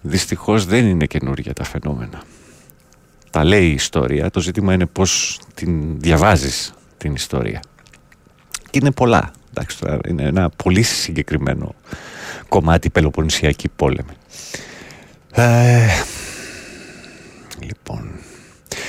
[0.00, 2.22] Δυστυχώς δεν είναι καινούργια τα φαινόμενα.
[3.30, 4.30] Τα λέει η ιστορία.
[4.30, 7.60] Το ζήτημα είναι πως την διαβάζεις την ιστορία.
[8.70, 9.30] Και είναι πολλά.
[9.50, 9.78] Εντάξει,
[10.08, 11.74] είναι ένα πολύ συγκεκριμένο
[12.52, 14.12] κομμάτι Πελοποννησιακή πόλεμη
[15.34, 15.86] ε,
[17.60, 18.10] Λοιπόν.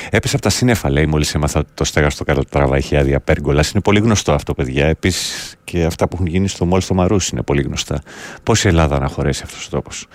[0.10, 3.20] Έπεσε από τα σύννεφα, λέει, μόλις έμαθα ότι το στέγαστο κατά το τραβά είχε άδεια
[3.20, 3.64] πέργολα.
[3.74, 4.86] Είναι πολύ γνωστό αυτό, παιδιά.
[4.88, 8.02] Επίσης και αυτά που έχουν γίνει στο Μόλ στο Μαρούσι είναι πολύ γνωστά.
[8.44, 10.08] Πώς η Ελλάδα να χωρέσει αυτός ο τόπος.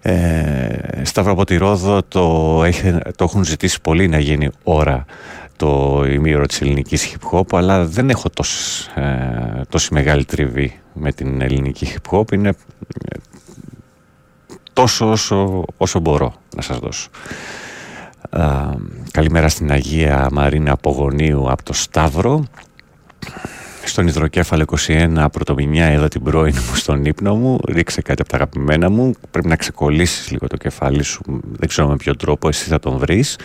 [0.00, 5.04] Ε, Σταύρο από τη Ρόδο το, έχει, το έχουν ζητήσει πολύ να γίνει ώρα
[5.56, 11.12] το ημίωρο της ελληνικής hip hop αλλά δεν έχω τόση, ε, τόση μεγάλη τριβή με
[11.12, 13.16] την ελληνική hip hop είναι ε,
[14.72, 17.08] τόσο όσο, όσο μπορώ να σας δώσω
[19.10, 22.44] καλημέρα στην Αγία Μαρίνα Απογονίου από το Σταύρο.
[23.84, 27.58] Στον υδροκέφαλο 21 πρωτομηνιά είδα την πρώην μου στον ύπνο μου.
[27.68, 29.14] Ρίξε κάτι από τα αγαπημένα μου.
[29.30, 31.22] Πρέπει να ξεκολλήσεις λίγο το κεφάλι σου.
[31.58, 33.38] Δεν ξέρω με ποιο τρόπο εσύ θα τον βρεις.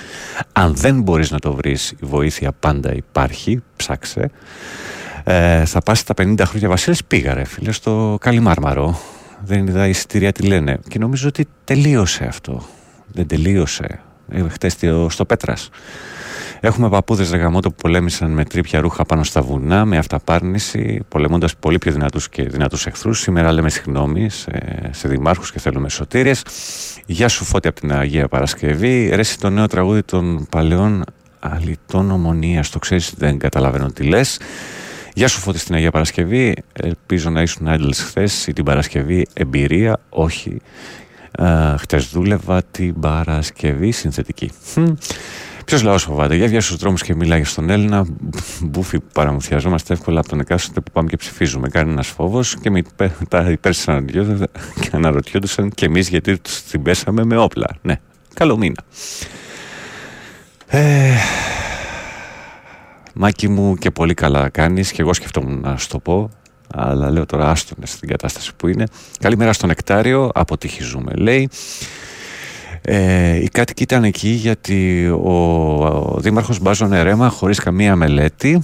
[0.53, 3.63] Αν δεν μπορείς να το βρεις, η βοήθεια πάντα υπάρχει.
[3.75, 4.31] Ψάξε.
[5.23, 8.99] Ε, θα πας τα 50 χρόνια Βασίλης πήγα ρε φίλε στο Καλιμάρμαρο.
[9.45, 10.79] Δεν είδα εισιτήρια τι λένε.
[10.87, 12.63] Και νομίζω ότι τελείωσε αυτό.
[13.07, 13.99] Δεν τελείωσε.
[14.29, 14.69] Ε, Χθε
[15.09, 15.69] στο Πέτρας.
[16.59, 21.77] Έχουμε παππούδες ρεγαμότο που πολέμησαν με τρίπια ρούχα πάνω στα βουνά, με αυταπάρνηση, πολεμώντας πολύ
[21.77, 23.19] πιο δυνατούς και δυνατούς εχθρούς.
[23.19, 26.43] Σήμερα λέμε συγγνώμης σε, σε δημάρχους και θέλουμε σωτήρες.
[27.05, 29.09] Γεια σου φώτη από την Αγία Παρασκευή.
[29.15, 31.03] Ρέσει το νέο τραγούδι των παλαιών
[31.39, 32.69] αλητών ομονίας.
[32.69, 34.39] Το ξέρεις, δεν καταλαβαίνω τι λες.
[35.15, 36.55] Γεια σου Φώτης στην Αγία Παρασκευή.
[36.73, 39.25] Ελπίζω να ήσουν άντλες χθες ή την Παρασκευή.
[39.33, 40.61] Εμπειρία, όχι.
[41.37, 44.51] Uh, Χτες δούλευα την Παρασκευή συνθετική.
[45.65, 48.05] Ποιος λαός φοβάται; Για βγαίνει στου δρόμους και μιλάει στον Έλληνα.
[48.61, 51.69] Μπούφι που παραμυθιαζόμαστε εύκολα από τον εκάστοτε που πάμε και ψηφίζουμε.
[51.69, 52.81] Κάνει ένα φόβος και με
[53.29, 54.05] τα υπέρσαν
[54.79, 57.67] και αναρωτιόντουσαν και εμείς γιατί τους την πέσαμε με όπλα.
[57.81, 57.99] Ναι,
[58.33, 58.83] καλό μήνα.
[60.67, 61.13] Ε,
[63.13, 66.29] Μάκη μου και πολύ καλά κάνεις και εγώ σκεφτόμουν να σου το πω
[66.75, 68.85] αλλά λέω τώρα άστονε στην κατάσταση που είναι.
[69.19, 71.49] Καλημέρα στον Νεκτάριο, από τύχη ζούμε, λέει.
[72.81, 75.31] Ε, οι κάτοικοι ήταν εκεί γιατί ο,
[75.85, 78.63] ο Δήμαρχος μπάζωνε ρέμα χωρίς καμία μελέτη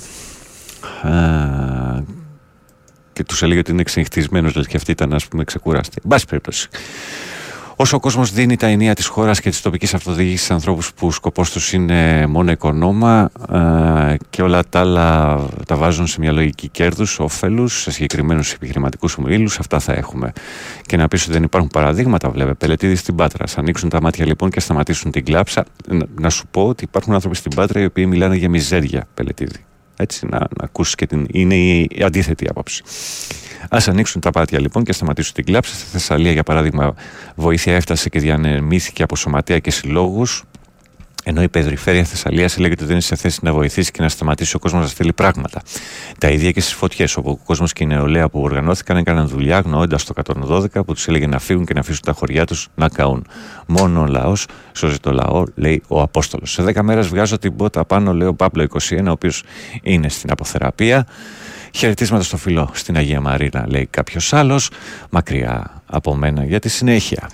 [1.04, 2.04] ε,
[3.14, 6.02] και τους έλεγε ότι είναι ξενυχτισμένος και αυτοί ήταν ας πούμε ξεκουράστοι.
[6.04, 6.70] Μπάση περίπτωση.
[7.82, 11.12] Όσο ο κόσμος δίνει τα ενία της χώρας και της τοπικής αυτοδιοίκησης σε ανθρώπους που
[11.12, 16.70] σκοπός τους είναι μόνο οικονόμα ε, και όλα τα άλλα τα βάζουν σε μια λογική
[16.70, 20.32] κέρδους, όφελους, σε συγκεκριμένους επιχειρηματικούς ομίλους, αυτά θα έχουμε.
[20.82, 22.54] Και να πεις ότι δεν υπάρχουν παραδείγματα, βλέπε.
[22.54, 23.46] Πελετήδης στην Πάτρα.
[23.46, 25.66] Α ανοίξουν τα μάτια λοιπόν και σταματήσουν την κλάψα.
[26.16, 29.69] Να σου πω ότι υπάρχουν άνθρωποι στην Πάτρα οι οποίοι μιλάνε για μιζέρια, Πελετήδη.
[30.02, 31.28] Έτσι, να, να ακούσεις και την.
[31.32, 32.84] είναι η αντίθετη άποψη.
[33.70, 35.76] Α ανοίξουν τα πάτια λοιπόν και σταματήσουν την κλάψη.
[35.76, 36.94] Στη Θεσσαλία, για παράδειγμα,
[37.36, 40.44] βοήθεια έφτασε και διανεμήθηκε από σωματεία και συλλόγους.
[41.30, 44.56] Ενώ η Περιφέρεια Θεσσαλίας έλεγε ότι δεν είναι σε θέση να βοηθήσει και να σταματήσει
[44.56, 45.62] ο κόσμος να στείλει πράγματα.
[46.18, 49.58] Τα ίδια και στις φωτιές, όπου ο κόσμος και η νεολαία που οργανώθηκαν έκαναν δουλειά
[49.58, 50.14] αγνοώντας το
[50.48, 53.28] 112 που τους έλεγε να φύγουν και να αφήσουν τα χωριά τους να καούν.
[53.68, 56.52] Μόνο ο λαός σώζει το λαό, λέει ο Απόστολος.
[56.52, 59.44] Σε 10 μέρες βγάζω την πότα πάνω, λέει ο Πάπλο 21, ο οποίος
[59.82, 61.08] είναι στην αποθεραπεία.
[61.74, 64.70] Χαιρετίσματα στο φιλό στην Αγία Μαρίνα, λέει κάποιος άλλος,
[65.10, 67.30] μακριά από μένα για τη συνέχεια.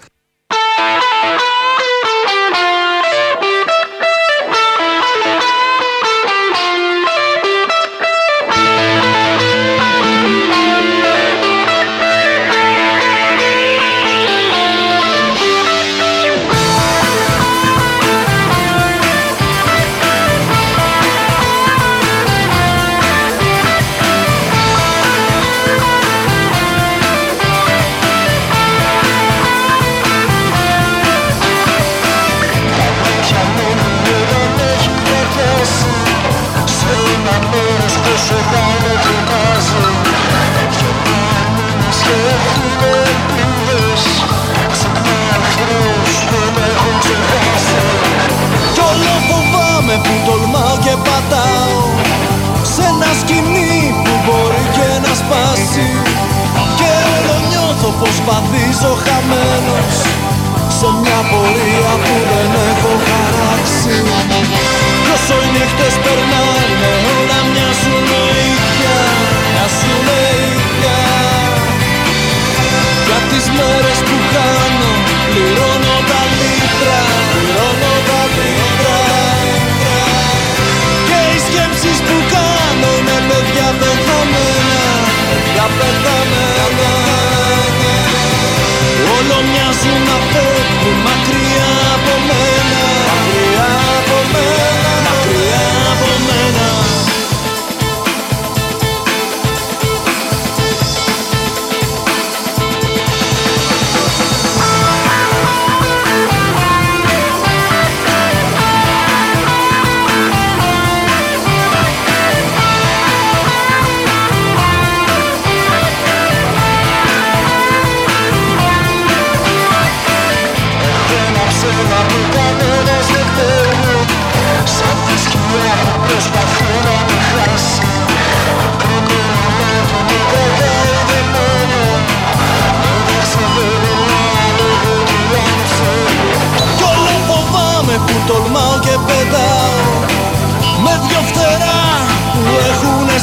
[58.28, 59.96] Βαδίζω χαμένος
[60.78, 63.96] Σε μια πορεία που δεν έχω χαράξει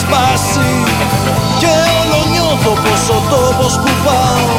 [0.03, 0.73] σπάσει
[1.61, 4.51] Και όλο νιώθω πως ο τόπος που πάω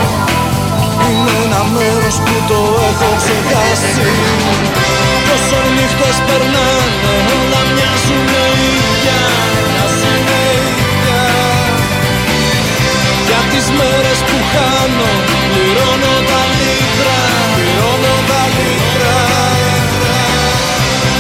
[1.07, 4.07] Είναι ένα μέρος που το έχω ξεχάσει.
[5.25, 8.29] Κι όσο νύχτες περνάνε όλα μοιάζουν
[8.59, 9.19] ίδια
[9.67, 10.27] Μοιάζουν
[10.57, 11.21] ίδια.
[13.27, 15.11] Για τις μέρες που χάνω
[15.51, 17.19] πληρώνω τα λίτρα
[17.55, 19.17] Πληρώνω τα λίτρα.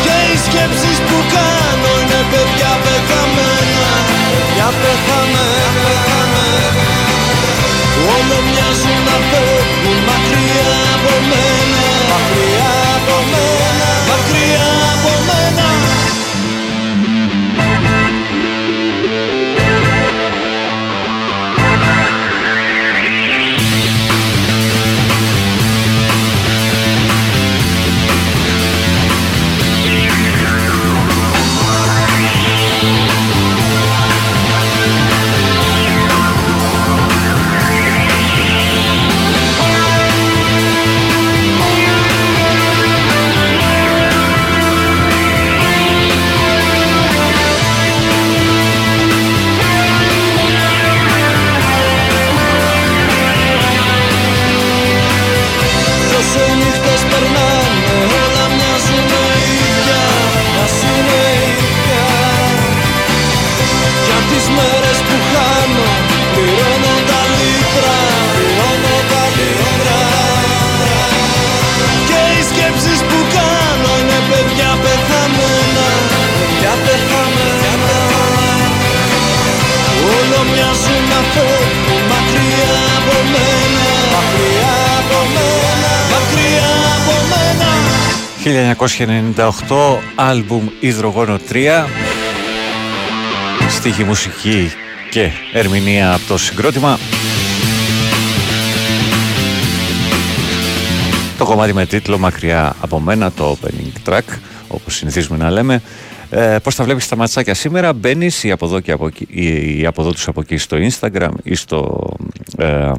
[0.03, 1.92] Και οι σκέψεις που κάνω
[4.63, 5.89] Παιδιά πεθαμένα
[8.15, 9.52] Όλο μοιάζουν να φεύγουν
[88.87, 91.85] 1998 άλμπουμ Υδρογόνο 3
[93.69, 94.71] Στίχη μουσική
[95.09, 96.99] και ερμηνεία από το συγκρότημα.
[101.37, 104.37] Το κομμάτι με τίτλο Μακριά από μένα το opening track
[104.67, 105.81] όπως συνηθίζουμε να λέμε.
[106.29, 109.79] Ε, Πώς τα βλέπεις τα ματσάκια σήμερα; Μπαίνεις ή από εδώ, και από εκεί, ή,
[109.79, 112.09] ή από εδώ τους από εκεί στο Instagram ή στο
[112.57, 112.91] ε,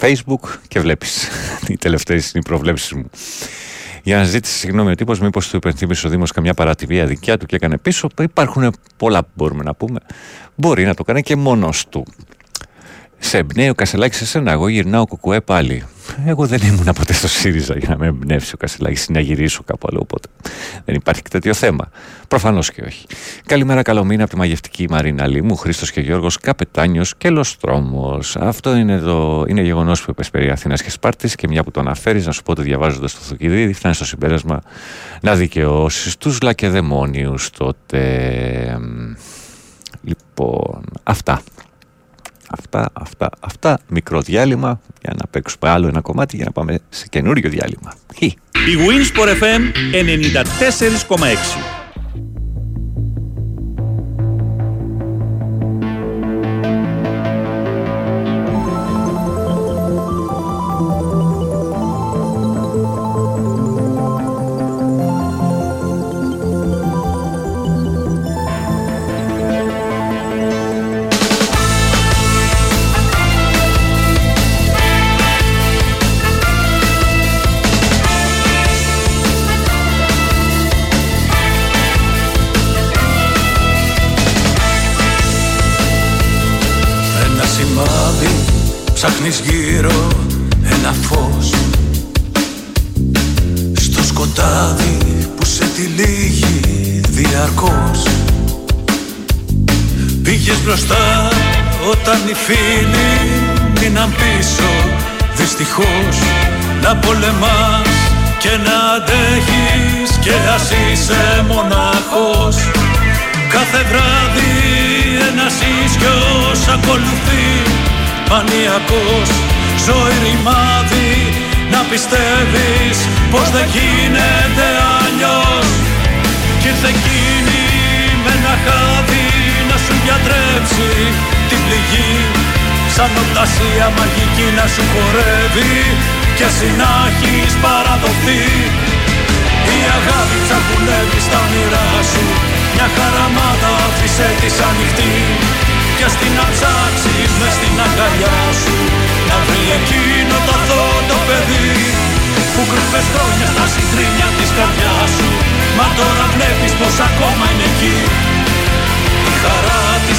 [0.00, 1.28] Facebook και βλέπεις.
[1.68, 3.10] Οι τελευταίες είναι οι προβλέψεις μου
[4.08, 7.46] για να ζητήσει συγγνώμη ο τύπος, μήπως του υπενθύμησε ο Δήμος καμιά παρατηρία δικιά του
[7.46, 8.08] και έκανε πίσω.
[8.20, 9.98] Υπάρχουν πολλά που μπορούμε να πούμε.
[10.54, 12.04] Μπορεί να το κάνει και μόνος του.
[13.18, 14.52] Σε εμπνέει ο Κασελάκης σε σένα.
[14.52, 15.84] Εγώ γυρνάω κουκουέ πάλι.
[16.26, 19.62] Εγώ δεν ήμουν ποτέ στο ΣΥΡΙΖΑ για να με εμπνεύσει ο Κασελάκης ή να γυρίσω
[19.62, 20.00] κάπου αλλού.
[20.02, 20.28] Οπότε
[20.84, 21.90] δεν υπάρχει τέτοιο θέμα.
[22.28, 23.06] Προφανώς και όχι.
[23.46, 28.36] Καλημέρα, καλό μήνα από τη μαγευτική Μαρίνα Λίμου, Χρήστος και Γιώργος, Καπετάνιος και Λοστρόμος.
[28.36, 29.44] Αυτό είναι, το...
[29.48, 32.42] είναι γεγονός που είπε περί Αθήνας και Σπάρτης και μια που το αναφέρεις, να σου
[32.42, 34.62] πω ότι διαβάζοντας το Θουκυδίδη, φτάνει στο συμπέρασμα
[35.20, 38.78] να δικαιώσεις τους λακεδαιμόνιους τότε.
[40.02, 41.40] Λοιπόν, αυτά.
[42.50, 43.78] Αυτά, αυτά, αυτά.
[43.88, 47.94] Μικρό διάλειμμα για να παίξουμε άλλο ένα κομμάτι για να πάμε σε καινούριο διάλειμμα.
[48.16, 48.24] Χι.
[48.52, 49.62] Η Winsport FM
[51.68, 51.77] 94,6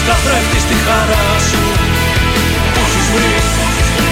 [0.10, 1.64] καθρέφτη στη χαρά σου.
[2.74, 3.34] Που έχεις βρει.
[3.56, 4.12] Που έχεις βρει.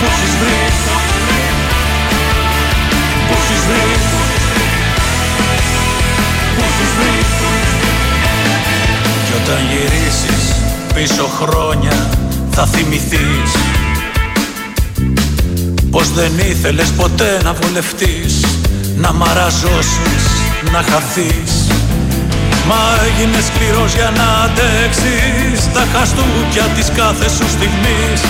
[0.00, 0.60] Που έχεις βρει.
[3.28, 3.34] Που
[6.68, 7.16] έχεις βρει.
[9.26, 10.44] Κι όταν γυρίσεις
[10.94, 12.08] πίσω χρόνια
[12.50, 13.50] θα θυμηθείς
[15.90, 18.44] πως δεν ήθελες ποτέ να βολευτείς
[18.96, 20.24] να μαραζώσεις,
[20.72, 21.63] να χαθείς.
[22.70, 25.58] Μα έγινε σκληρός για να αντέξεις.
[25.76, 28.20] Τα χαστούκια της κάθε σου στιγμής.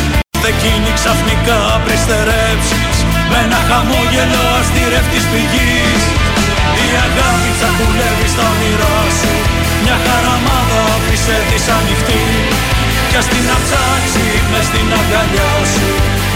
[0.52, 2.97] Εκείνη ξαφνικά πριστερέψεις
[3.31, 6.02] Με ένα χαμόγελο αστηρεύτης πηγής.
[6.85, 9.32] Η αγάπη τσακουλεύει στα όνειρά σου.
[9.82, 12.24] Μια χαραμάδα άφησε της ανοιχτή.
[13.09, 15.89] Κι ας την αψάξει μες στην αγκαλιά σου.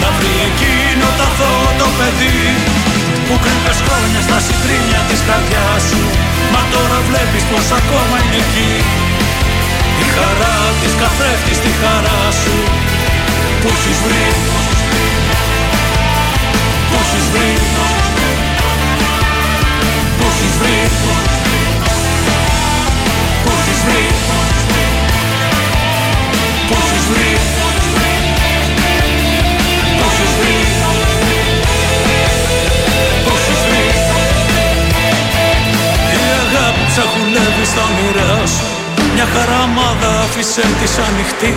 [0.02, 2.46] Να βρει εκείνο το αθώο το παιδί
[3.28, 6.02] Που κρύβες χρόνια στα συντρίμια της καρδιάς σου.
[6.52, 8.72] Μα τώρα βλέπεις πως ακόμα είναι εκεί.
[10.02, 12.56] Η χαρά της καθρέφτει στη χαρά σου.
[13.60, 14.26] Που έχεις βρει.
[14.50, 15.08] Που έχεις βρει
[16.90, 17.52] Που έχεις βρει.
[20.18, 20.80] Που έχεις βρει
[26.68, 27.32] Που έχεις βρει.
[29.98, 30.67] Που έχεις βρει
[40.40, 41.54] άφησε της ανοιχτή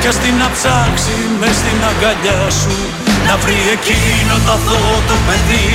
[0.00, 2.74] Κι ας την αψάξει μες στην αγκαλιά σου.
[3.26, 5.70] Να βρει εκείνο το αθώο το παιδί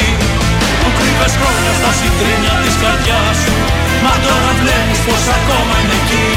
[0.80, 3.56] Που κρύβες χρόνια στα συντρίμια της καρδιάς σου.
[4.03, 6.30] Μα τώρα βλέπεις πως ακόμα είναι εκεί.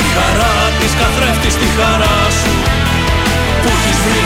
[0.00, 2.52] Η χαρά της καθρέφτει στη χαρά σου.
[3.60, 4.24] Που έχεις βρει.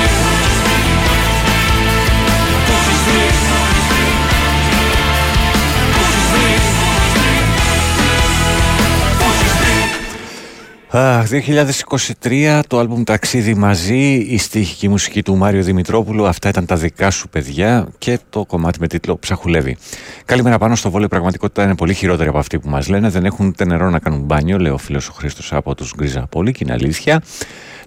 [2.64, 3.59] Που έχεις βρει
[10.92, 11.26] Αχ,
[12.20, 16.26] 2023 το άλμπουμ Ταξίδι μαζί, η στίχη μουσική του Μάριο Δημητρόπουλου.
[16.26, 19.76] Αυτά ήταν τα δικά σου παιδιά και το κομμάτι με τίτλο Ψαχουλεύει.
[20.24, 21.06] Καλημέρα πάνω στο βόλιο.
[21.06, 23.08] Η πραγματικότητα είναι πολύ χειρότερη από αυτή που μας λένε.
[23.08, 26.26] Δεν έχουν ούτε νερό να κάνουν μπάνιο, λέει ο φίλος ο Χρήστος από τους Γκρίζα
[26.26, 27.22] Πόλη και είναι αλήθεια.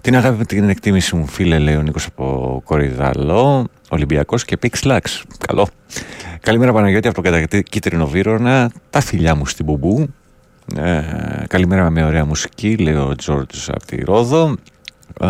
[0.00, 4.82] Την αγάπη με την εκτίμηση μου, φίλε, λέει ο Νίκος από Κορυδαλό, Ολυμπιακός και Πίξ
[4.82, 5.22] Λάξ.
[5.46, 5.68] Καλό.
[6.40, 8.70] Καλημέρα Παναγιώτη από το κίτρινο Βύρονα.
[8.90, 10.08] Τα φιλιά μου στην Μπουμπού.
[10.76, 11.02] Ε,
[11.48, 14.56] καλημέρα με ωραία μουσική, λέει ο Τζόρτζ από τη Ρόδο.
[15.20, 15.26] Ε,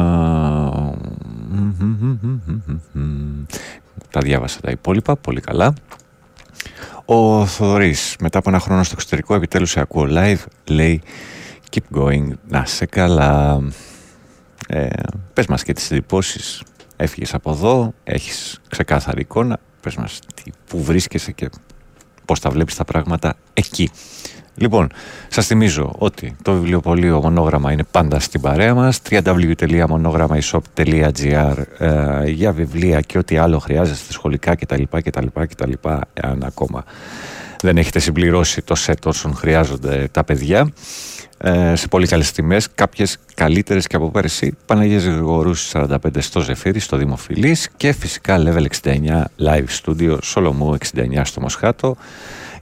[4.10, 5.74] τα διάβασα τα υπόλοιπα, πολύ καλά.
[7.04, 11.02] Ο Θοδωρής, μετά από ένα χρόνο στο εξωτερικό, επιτέλους σε ακούω live, λέει
[11.70, 13.60] Keep going, να σε καλά.
[14.68, 14.88] Ε,
[15.32, 16.62] πες μας και τις εντυπώσεις.
[16.96, 19.58] Έφυγες από εδώ, έχεις ξεκάθαρη εικόνα.
[19.80, 21.50] Πες μας τι, που βρίσκεσαι και
[22.24, 23.90] πώς τα βλέπεις τα πράγματα εκεί.
[24.56, 24.88] Λοιπόν,
[25.28, 33.00] σας θυμίζω ότι το βιβλιοπωλείο Μονόγραμμα είναι πάντα στην παρέα μας www.monogrammaishop.gr ε, για βιβλία
[33.00, 34.82] και ό,τι άλλο χρειάζεστε σχολικά κτλ.
[34.90, 35.72] κτλ, κτλ
[36.22, 36.84] αν ακόμα
[37.62, 40.68] δεν έχετε συμπληρώσει το σετ όσων χρειάζονται τα παιδιά
[41.38, 46.78] ε, σε πολύ καλές τιμές, κάποιες καλύτερες και από πέρσι Παναγίας Γρηγορούς 45 στο Ζεφύρι,
[46.78, 51.96] στο Δημοφιλής και φυσικά Level 69 Live Studio Σολομού 69 στο Μοσχάτο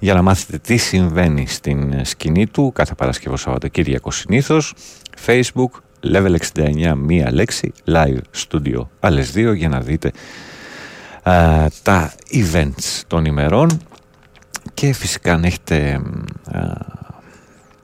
[0.03, 4.75] για να μάθετε τι συμβαίνει στην σκηνή του κάθε Παρασκευό Σαββατοκύριακο συνήθως.
[5.27, 5.71] Facebook,
[6.13, 10.13] level 69, μία λέξη, live studio, άλλες δύο για να δείτε
[11.23, 13.81] α, τα events των ημερών
[14.75, 16.01] και φυσικά αν έχετε
[16.53, 16.61] α,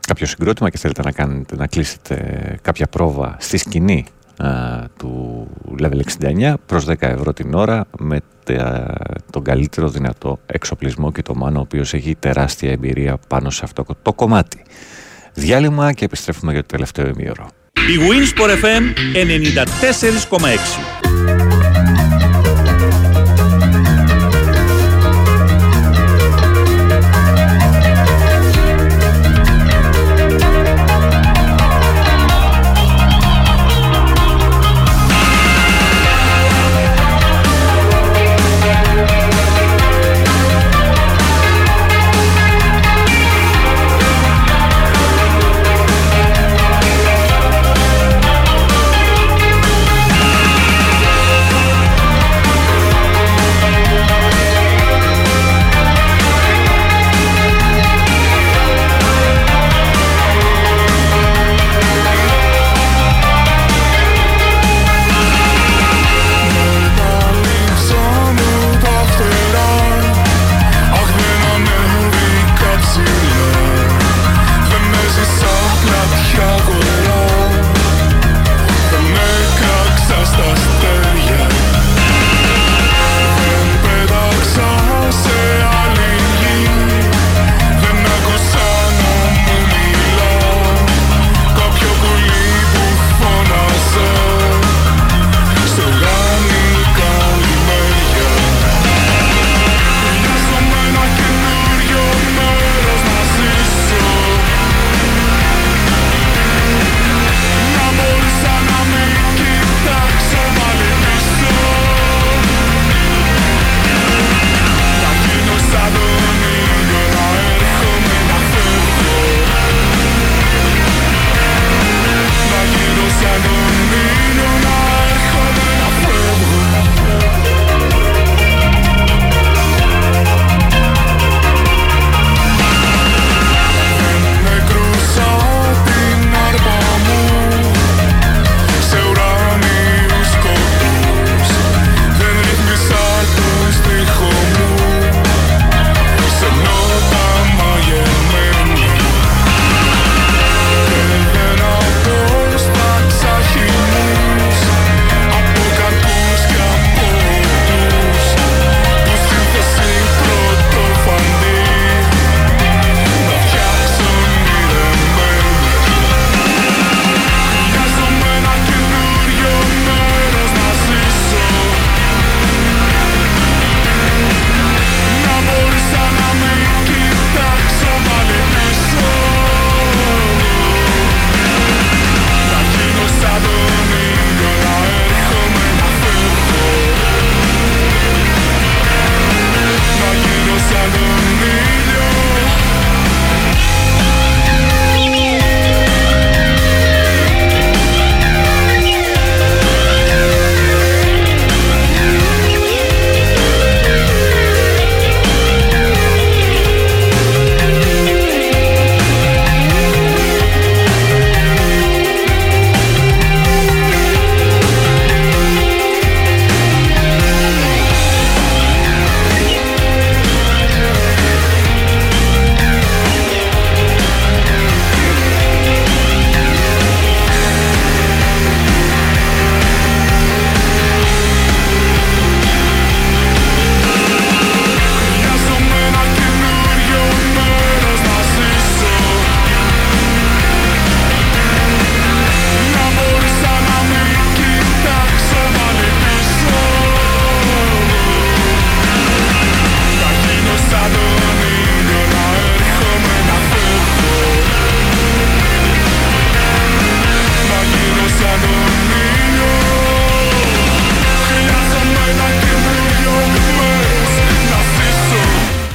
[0.07, 4.05] κάποιο συγκρότημα και θέλετε να, κάνετε, να κλείσετε κάποια πρόβα στη σκηνή
[4.97, 5.47] του
[5.81, 8.21] Level 69 προς 10 ευρώ την ώρα με
[9.31, 13.85] τον καλύτερο δυνατό εξοπλισμό και το Μάνο ο οποίος έχει τεράστια εμπειρία πάνω σε αυτό
[14.03, 14.63] το κομμάτι.
[15.35, 17.49] Διάλειμμα και επιστρέφουμε για το τελευταίο ημίωρο.
[17.73, 18.83] Η Winsport FM
[21.51, 21.58] 94,6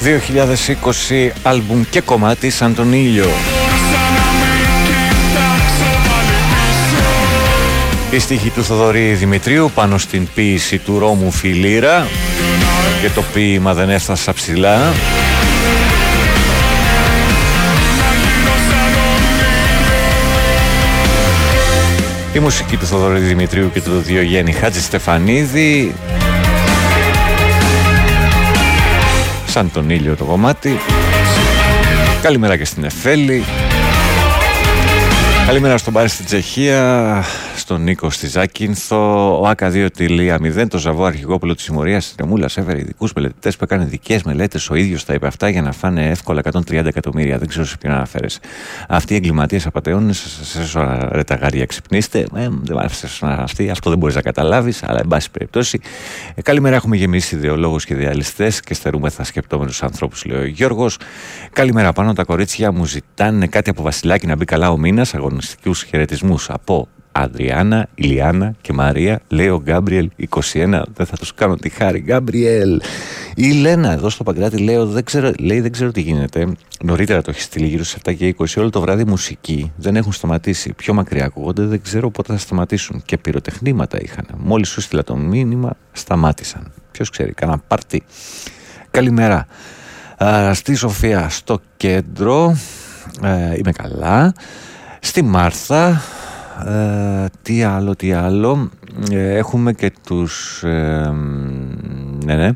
[0.04, 3.30] 2020 άλμπουμ και κομμάτι σαν τον ήλιο.
[8.12, 12.08] Η στίχη του Θοδωρή Δημητρίου πάνω στην ποίηση του Ρώμου Φιλίρα
[13.02, 14.94] και το ποίημα δεν έφτασα ψηλά.
[22.34, 25.96] Η μουσική του Θοδωρή Δημητρίου και του Διογέννη Χάτζη Στεφανίδη
[29.54, 30.80] σαν τον ήλιο το κομμάτι.
[32.22, 33.44] Καλημέρα και στην Εφέλη.
[35.46, 37.24] Καλημέρα στον Πάρη στην Τσεχία
[37.64, 42.80] στον Νίκο στη Ζάκυνθο, ο ΑΚΑ 2.0, το Ζαβό Αρχηγόπουλο της Συμμορίας της Ρεμούλα έφερε
[42.80, 44.70] ειδικούς μελετητές που έκανε δικές μελέτες.
[44.70, 47.38] Ο ίδιος τα είπε αυτά για να φάνε εύκολα 130 εκατομμύρια.
[47.38, 48.26] Δεν ξέρω σε ποιον αναφέρε.
[48.88, 50.80] Αυτοί οι εγκληματίες απαταιώνε, σε
[51.12, 52.20] ρε τα γάρια ξυπνήστε.
[52.20, 52.78] Ε, δεν
[53.22, 55.80] μ' αυτή, αυτό δεν μπορείς να καταλάβεις, αλλά εν πάση περιπτώσει.
[56.36, 60.98] Ε, καλημέρα, έχουμε γεμίσει ιδεολόγους και ιδεαλιστές και στερούμεθα σκεπτόμενους ανθρώπους, λέει ο Γιώργος.
[61.54, 65.14] Καλημέρα πάνω, τα κορίτσια μου ζητάνε κάτι από Βασιλάκι να μπει καλά ο μήνας.
[65.14, 70.82] Αγωνιστικούς χαιρετισμούς από Αδριάννα, Ηλιάνα και Μαρία, λέει ο Γκάμπριελ 21.
[70.94, 72.00] Δεν θα τους κάνω τη χάρη.
[72.00, 72.82] Γκάμπριελ.
[73.36, 76.48] Η Λένα εδώ στο Παγκράτη λέει, δεν ξέρω, λέει δεν ξέρω τι γίνεται.
[76.84, 78.46] Νωρίτερα το έχει στείλει γύρω στις 7 και 20.
[78.58, 80.74] Όλο το βράδυ μουσική δεν έχουν σταματήσει.
[80.74, 83.02] Πιο μακριά ακούγονται, δεν ξέρω πότε θα σταματήσουν.
[83.06, 84.26] Και πυροτεχνήματα είχαν.
[84.38, 86.72] Μόλις σου στείλα το μήνυμα, σταμάτησαν.
[86.92, 88.04] Ποιος ξέρει, κάνα πάρτι.
[88.92, 89.48] Καλημέρα.
[90.24, 92.58] Α, στη Σοφία στο κέντρο.
[93.22, 94.34] Ε, είμαι καλά.
[95.00, 96.02] Στη Μάρθα
[96.68, 98.70] ε, τι άλλο, τι άλλο.
[99.12, 100.64] Ε, έχουμε και τους...
[100.64, 101.12] Ε,
[102.26, 102.50] ναι, ναι.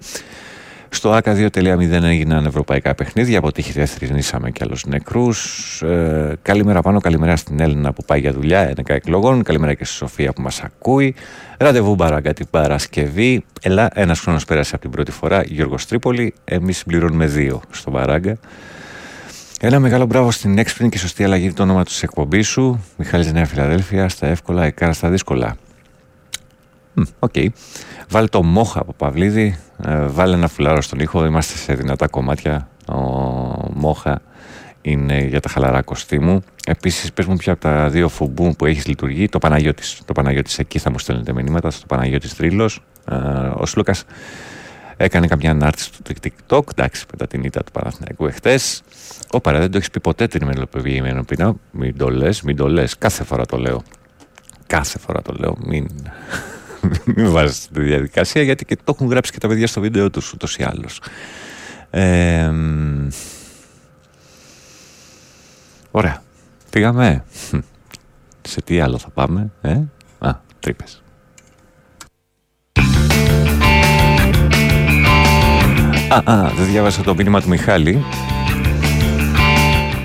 [0.89, 3.37] Στο ΆΚΑ 2.0 έγιναν ευρωπαϊκά παιχνίδια.
[3.37, 5.81] Από τύχη δεν θρυνήσαμε κι άλλους νεκρούς.
[5.81, 9.43] Ε, καλημέρα πάνω, καλημέρα στην Έλληνα που πάει για δουλειά, ένεκα εκλογών.
[9.43, 11.15] Καλημέρα και στη Σοφία που μας ακούει.
[11.57, 13.45] Ραντεβού μπαράγκα την Παρασκευή.
[13.61, 15.43] Ελά, ένας χρόνος πέρασε από την πρώτη φορά.
[15.43, 16.33] Γιώργος Τρίπολη.
[16.45, 18.37] Εμείς συμπληρώνουμε δύο στο μπαράγκα.
[19.59, 22.83] Ένα μεγάλο μπράβο στην έξυπνη και σωστή αλλαγή το όνομα του εκπομπής σου.
[22.97, 25.55] Μιχάλης Νέα Φιλαδέλφια, στα εύκολα, εκάρα στα δύσκολα.
[27.19, 27.31] Οκ.
[27.35, 27.47] Okay.
[28.09, 29.57] Βάλε το μόχα από Παυλίδη.
[29.85, 31.25] Ε, βάλε ένα φουλάρο στον ήχο.
[31.25, 32.67] Είμαστε σε δυνατά κομμάτια.
[32.87, 33.01] Ο
[33.73, 34.21] μόχα
[34.81, 36.43] είναι για τα χαλαρά κοστίμου.
[36.65, 39.29] Επίσης, πες μου ποια από τα δύο φουμπού που έχεις λειτουργεί.
[39.29, 40.01] Το Παναγιώτης.
[40.05, 41.71] Το Παναγιώτης εκεί θα μου στέλνετε μηνύματα.
[41.71, 42.79] Στο Παναγιώτης Τρίλος.
[43.09, 43.15] Ε,
[43.53, 44.03] ο Σλούκας
[44.97, 46.61] έκανε καμιά ανάρτηση του TikTok.
[46.71, 48.81] Εντάξει, μετά την ήττα του Παναθηναϊκού εχθές.
[49.31, 51.53] Όπαρα, δεν το έχεις πει ποτέ την μελοποιημένο πείνα.
[51.71, 52.97] Μην το λες, μην το λες.
[52.97, 53.83] Κάθε φορά το λέω.
[54.67, 55.57] Κάθε φορά το λέω.
[55.65, 55.87] Μην,
[57.15, 60.33] μην βάζεις τη διαδικασία γιατί και το έχουν γράψει και τα παιδιά στο βίντεο τους
[60.33, 61.01] ούτως ή άλλως.
[61.89, 62.51] Ε,
[65.91, 66.21] ωραία.
[66.69, 67.23] Πήγαμε.
[68.41, 69.79] Σε τι άλλο θα πάμε, ε;
[70.19, 71.01] Α, τρύπες.
[76.09, 78.05] Α, α, δεν διάβασα το μήνυμα του Μιχάλη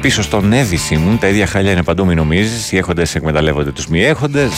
[0.00, 1.16] πίσω στον έδιση μου.
[1.16, 2.72] Τα ίδια χάλια είναι παντού, μην νομίζεις.
[2.72, 4.52] Οι έχοντες εκμεταλλεύονται τους μη έχοντες.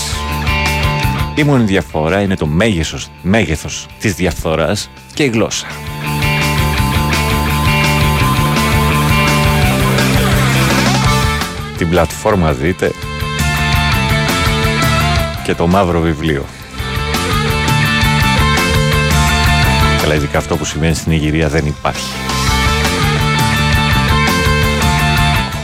[1.34, 5.66] Η μόνη διαφορά είναι το μέγεθος, μέγεθος της διαφθοράς και η γλώσσα.
[11.76, 12.92] Την πλατφόρμα δείτε
[15.44, 16.44] και το μαύρο βιβλίο.
[20.04, 22.12] Καλά ειδικά αυτό που σημαίνει στην Ιγυρία δεν υπάρχει.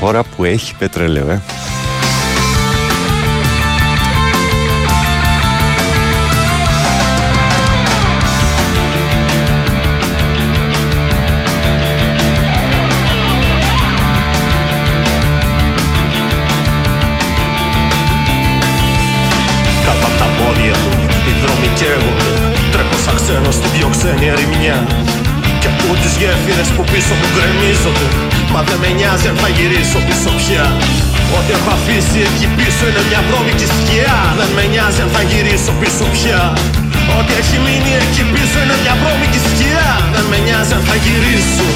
[0.01, 1.41] χώρα που έχει πετρέλαιο, ε.
[25.61, 28.09] Και ακούω τις γέφυρες που πίσω μου γκρεμίζονται
[28.55, 30.67] Μα δεν με νοιάζει αν θα γυρίσω πίσω πια.
[31.37, 34.17] Ό,τι έχω αφήσει εκεί πίσω είναι μια βρώμικη σκιά.
[34.39, 36.41] Δεν με νοιάζει αν θα γυρίσω πίσω πια.
[37.19, 39.89] Ό,τι έχει μείνει εκεί πίσω είναι μια βρώμικη σκιά.
[40.15, 41.67] Δεν με νοιάζει αν θα γυρίσω.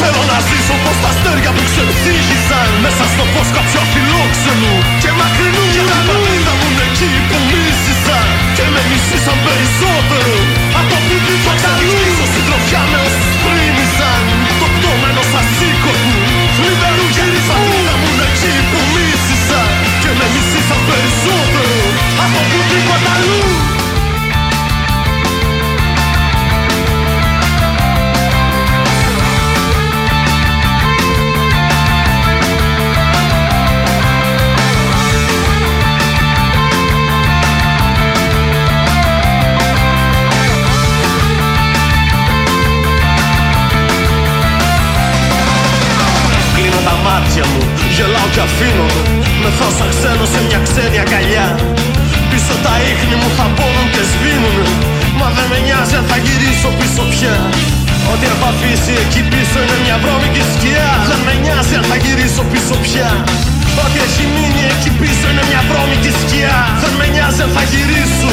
[0.00, 5.64] Θέλω να ζήσω πως τα αστέρια που ξεψύχησαν Μέσα στο φως κάποιου αφιλόξενου Και μακρινού.
[5.74, 8.26] Και τα πατήτα μου είναι εκεί που μίσησαν.
[8.56, 10.63] Και με μισήσαν περισσότερο
[21.24, 21.66] souffle,
[22.20, 23.74] à ton petit pantalon.
[47.96, 51.46] Gelado de afino Με σαν ξένο σε μια ξένη αγκαλιά.
[52.30, 54.66] Πίσω τα ίχνη μου θα πόνουν και σβήνουνε.
[55.18, 57.36] Μα δεν με νοιάζει αν θα γυρίσω πίσω πια.
[58.12, 60.90] Ό,τι έχω αφήσει εκεί πίσω είναι μια βρώμικη σκιά.
[61.10, 63.08] Δεν με νοιάζει αν θα γυρίσω πίσω πια
[63.82, 66.56] Ό,τι έχει μείνει εκεί πίσω είναι μια βρώμικη σκιά.
[66.82, 68.32] Δεν με νοιάζει αν θα γυρίσω.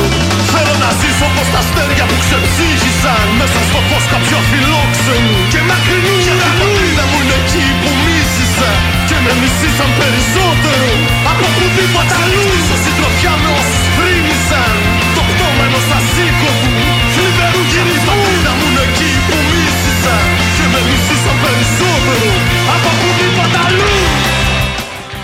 [0.53, 3.25] Θέλω να ζήσω όπως τα αστέρια που ξεψύχησαν.
[3.39, 8.71] Μέσα στο φως κάποιο φιλόξενου Και μακρινού Και τα πατρίδα μου είναι εκεί που μίσησα.
[9.09, 10.89] Και με μισήσαν περισσότερο
[11.31, 14.75] Από οπουδήποτε αλλού Στο συντροφιά με όσους φρύνησαν.
[15.15, 16.70] Το πτώμα ενός ασήκωτου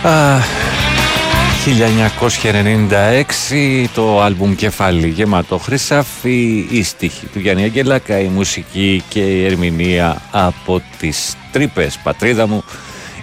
[0.08, 0.10] 1996
[3.94, 10.22] το άλμπουμ κεφάλι γεμάτο χρυσάφι η στίχη του Γιάννη Αγγελάκα η μουσική και η ερμηνεία
[10.32, 12.00] από τις τρύπες.
[12.04, 12.64] Πατρίδα μου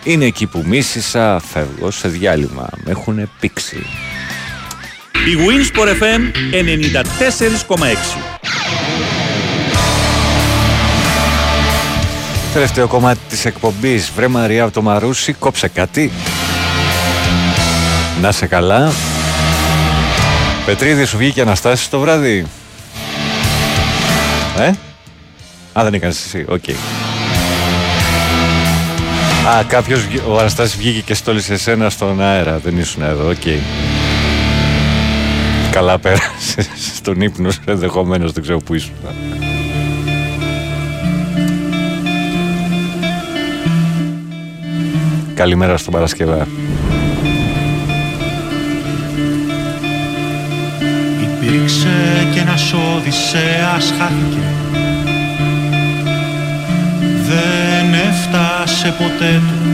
[0.04, 2.68] είναι εκεί που μίσησα φεύγω σε διάλειμμα.
[2.84, 3.86] Με έχουν πήξει.
[5.12, 6.20] Η Winsport FM
[7.68, 7.74] 94,6
[12.52, 14.10] Τελευταίο κομμάτι της εκπομπής.
[14.16, 16.10] Βρε Μαρία από το Μαρούσι Κόψε κάτι
[18.20, 18.92] Να σε καλά.
[20.66, 22.46] Πετρίδη σου βγήκε Αναστάσεις το βράδυ.
[24.58, 24.72] Ε;
[25.78, 26.64] Α δεν έκανες εσύ Οκ.
[29.48, 32.58] Α κάποιος Ο Αναστάσης βγήκε και στόλισε εσένα στον αέρα.
[32.58, 33.42] Δεν ήσουν εδώ Οκ.
[35.70, 38.92] Καλά πέρασες στον ύπνο σου ενδεχομένως δεν ξέρω που ήσουν.
[45.34, 46.46] Καλημέρα στον Παρασκευά.
[51.46, 54.44] Υπήρξε και ένας Οδυσσέας χάθηκε
[57.26, 59.70] Δεν έφτασε ποτέ του,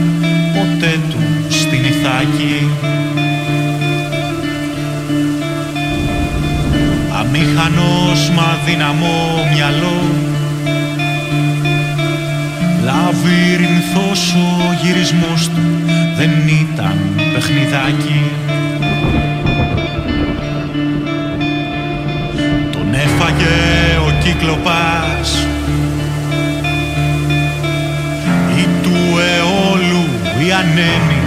[0.53, 1.17] ποτέ του
[1.49, 2.67] στην Ιθάκη.
[7.19, 10.01] Αμήχανος μα δυναμό μυαλό.
[12.83, 15.61] Λαβύρινθος ο γυρισμός του
[16.17, 16.97] δεν ήταν
[17.33, 18.21] παιχνιδάκι
[23.21, 25.47] Τον έφαγε ο κύκλοπας
[28.57, 30.05] Ή του αιώλου
[30.39, 31.21] οι ανέμοι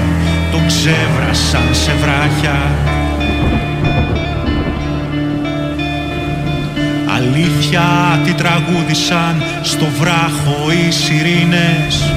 [0.51, 2.59] τον ξέβρασαν σε βράχια.
[7.17, 12.15] Αλήθεια τι τραγούδισαν στο βράχο οι σιρήνες.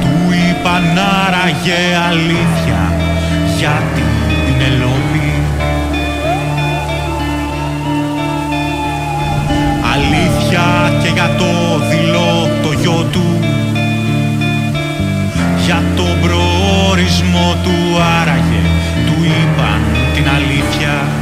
[0.00, 2.92] Του είπαν άραγε αλήθεια
[3.58, 4.04] για την
[4.44, 5.31] Πινελόπη
[9.94, 10.66] Αλήθεια
[11.02, 13.38] και για το δειλό το γιο του.
[15.64, 17.76] Για τον προορισμό του
[18.20, 18.62] άραγε
[19.06, 19.82] του είπαν
[20.14, 21.21] την αλήθεια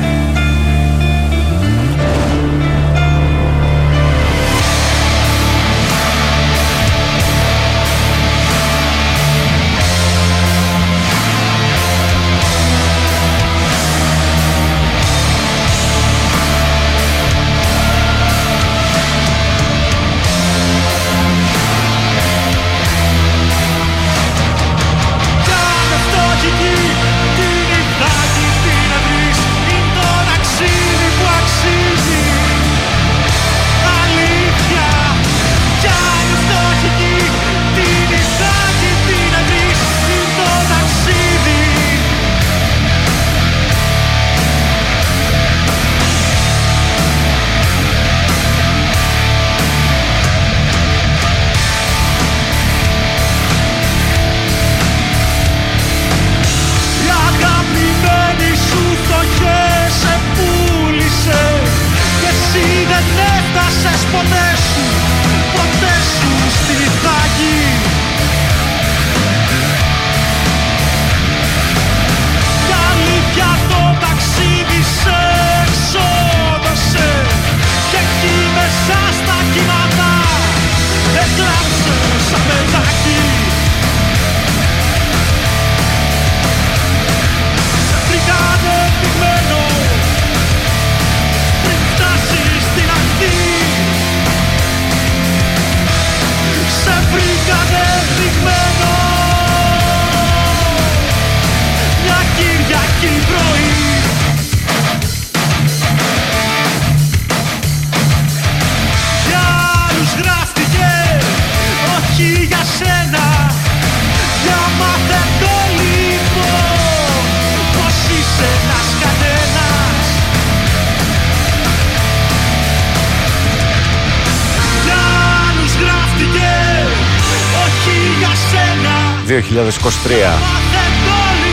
[129.65, 131.51] 2023.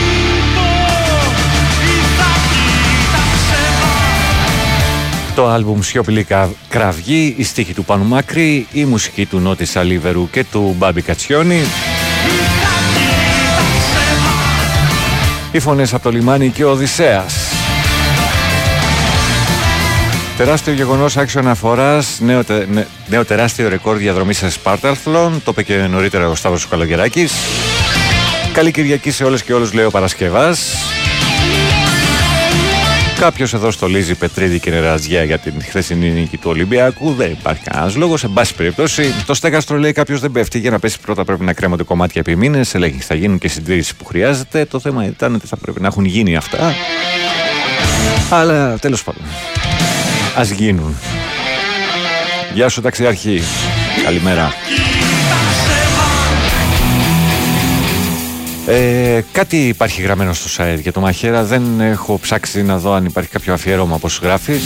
[5.34, 10.30] Το άλμπουμ Σιωπηλή Κα- Κραυγή, η στίχη του Πάνου Μάκρη, η μουσική του Νότι Σαλίβερου
[10.30, 11.62] και του Μπάμπη Κατσιόνι.
[15.52, 17.34] Οι φωνές από το λιμάνι και ο Οδυσσέας.
[20.36, 25.40] Τεράστιο γεγονός άξιο αναφοράς, νέο, τε- νε- νέο τεράστιο ρεκόρ διαδρομή σε Σπάρταρθλον.
[25.44, 27.32] Το είπε και νωρίτερα ο Σταύρος Καλογεράκης.
[28.52, 30.76] Καλή Κυριακή σε όλες και όλους, λέει ο Παρασκευάς.
[33.18, 37.14] Κάποιος εδώ στολίζει πετρίδι και νεραζιά για την χθεσινή νίκη του Ολυμπιακού.
[37.14, 38.24] Δεν υπάρχει κανένας λόγος.
[38.24, 40.58] En πάση περιπτώσει, το στέγαστρο λέει κάποιος δεν πέφτει.
[40.58, 42.74] Για να πέσει πρώτα πρέπει να κρέμονται κομμάτια επί μήνες.
[42.74, 44.64] Ελέγχει, θα γίνουν και συντήρηση που χρειάζεται.
[44.64, 46.74] Το θέμα ήταν ότι θα πρέπει να έχουν γίνει αυτά.
[48.30, 49.22] Αλλά τέλος πάντων.
[50.38, 50.96] Α γίνουν.
[52.54, 53.42] Γεια σου, ταξιάρχη.
[54.04, 54.52] Καλημέρα.
[58.70, 61.44] Ε, κάτι υπάρχει γραμμένο στο site για το Μαχαίρα.
[61.44, 64.62] Δεν έχω ψάξει να δω αν υπάρχει κάποιο αφιέρωμα όπως γράφεις.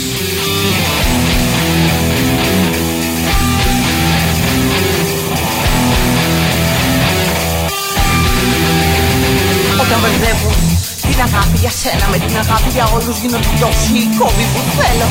[11.33, 15.07] Αγάπη για σένα με την αγάπη για όλους γίνονται τόσοι κόβοι που θέλω.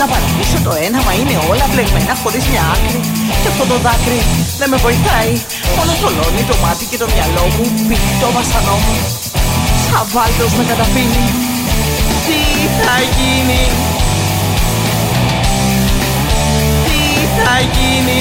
[0.00, 3.00] Να παρατήσω το ένα μα είναι όλα μπλεγμένα χωρίς μια άκρη.
[3.40, 4.20] Και αυτό το δάκρυ
[4.60, 5.32] δεν με βοηθάει.
[5.76, 8.96] Μόνο θολώνει το μάτι και το μυαλό μου Πήχει το βασανό μου.
[9.84, 11.24] Σαν βάλτος με καταπίνει
[12.26, 12.40] Τι
[12.78, 13.62] θα γίνει;
[16.86, 17.00] Τι
[17.36, 18.20] θα γίνει;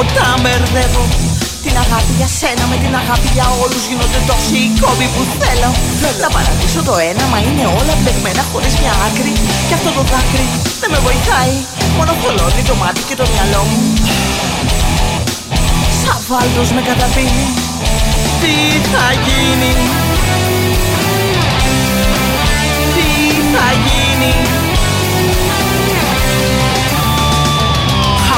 [0.00, 1.29] Όταν μπερδεύω
[1.66, 5.70] την αγάπη για σένα με την αγάπη για όλους γίνονται τόσοι κόμποι που θέλω.
[6.22, 9.34] Να παρατήσω το ένα μα είναι όλα μπλεγμένα χωρίς μια άκρη.
[9.68, 10.46] Και αυτό το δάκρυ
[10.80, 11.54] δεν με βοηθάει.
[11.96, 13.80] Μόνο θολώνει το μάτι και το μυαλό μου.
[16.00, 17.46] Σαν βάλτος με καταπίνει
[18.40, 18.54] Τι
[18.92, 19.72] θα γίνει;
[22.94, 23.08] Τι
[23.52, 24.59] θα γίνει;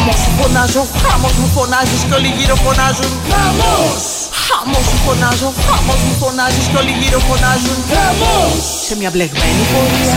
[0.05, 4.05] Χαμός σου φωνάζω, χαμός μου φωνάζεις κι όλοι γύρω φωνάζουν Χαμός!
[4.47, 8.63] Χαμός σου φωνάζω, χαμός μου φωνάζεις κι όλοι γύρω φωνάζουν Χαμός!
[8.89, 10.15] Σε μια μπλεγμένη πορεία,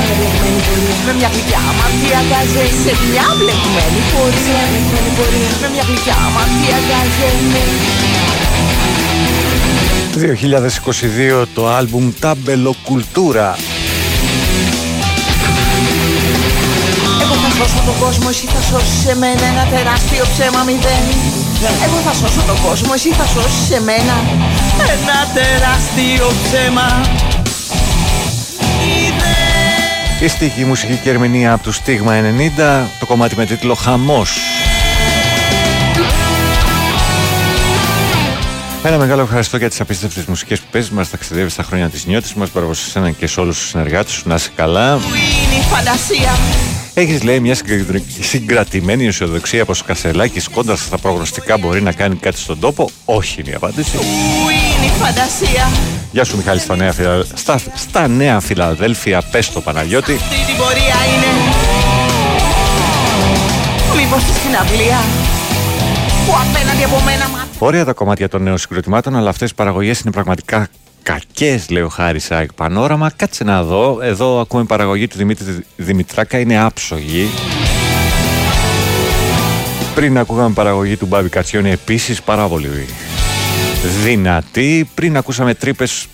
[1.06, 4.64] με μια γλυκιά αμαρτία γκάζε Σε μια μπλεγμένη πορεία,
[5.62, 7.30] με μια γλυκιά αμαρτία γκάζε
[11.42, 13.50] 2022 το άλμπουμ Ταμπελοκουλτούρα.
[17.26, 21.04] Εγώ θα σώσω τον κόσμο, εσύ θα σώσεις σε μένα ένα τεράστιο ψέμα μηδέν
[21.86, 24.16] Εγώ θα σώσω τον κόσμο, εσύ θα σώσεις σε μένα
[24.94, 26.88] ένα τεράστιο ψέμα
[30.20, 34.38] Η στίχη, η μουσική και ερμηνεία από του Στίγμα 90, το κομμάτι με τίτλο Χαμός.
[38.84, 40.92] Ένα μεγάλο ευχαριστώ για τις απίστευτες μουσικές που παίζεις.
[40.92, 42.50] Μας ταξιδεύεις στα χρόνια της νιώτης μας.
[42.54, 44.24] Μπράβο σε εσένα και σε όλους τους συνεργάτες σου.
[44.26, 44.96] Να είσαι καλά.
[44.96, 46.32] Που είναι η φαντασία
[46.98, 52.16] Έχεις λέει μια συγκρα- συγκρατημένη αισιοδοξία πως ο Κασελάκης κόντρα στα προγνωστικά μπορεί να κάνει
[52.16, 53.98] κάτι στον τόπο; Όχι είναι η απάντηση.
[53.98, 54.04] Που
[54.50, 55.70] είναι η φαντασία
[56.12, 57.26] Γεια σου Μιχάλη στα νέα, Φιλα...
[57.34, 57.60] στα...
[57.76, 59.22] στα νέα Φιλαδέλφια.
[59.32, 60.14] Πες το Παναγιώτη.
[60.14, 61.32] Αυτή την πορεία είναι
[63.96, 65.00] Μήπως στη συναυλία
[66.26, 70.00] Που απέναντι από μένα μα Ωραία τα κομμάτια των νέων συγκροτημάτων, αλλά αυτές οι παραγωγές
[70.00, 70.68] είναι πραγματικά
[71.06, 73.12] κακές, λέει ο Χάρη Σάικ Πανόραμα.
[73.16, 74.00] Κάτσε να δω.
[74.02, 77.30] Εδώ ακούμε παραγωγή του Δημήτρη Δημητράκα, είναι άψογη.
[79.96, 82.88] Πριν ακούγαμε παραγωγή του Μπάμπη Κατσιόνι, επίσης πάρα πολύ
[84.04, 84.90] δυνατή.
[84.94, 86.08] Πριν ακούσαμε τρύπες.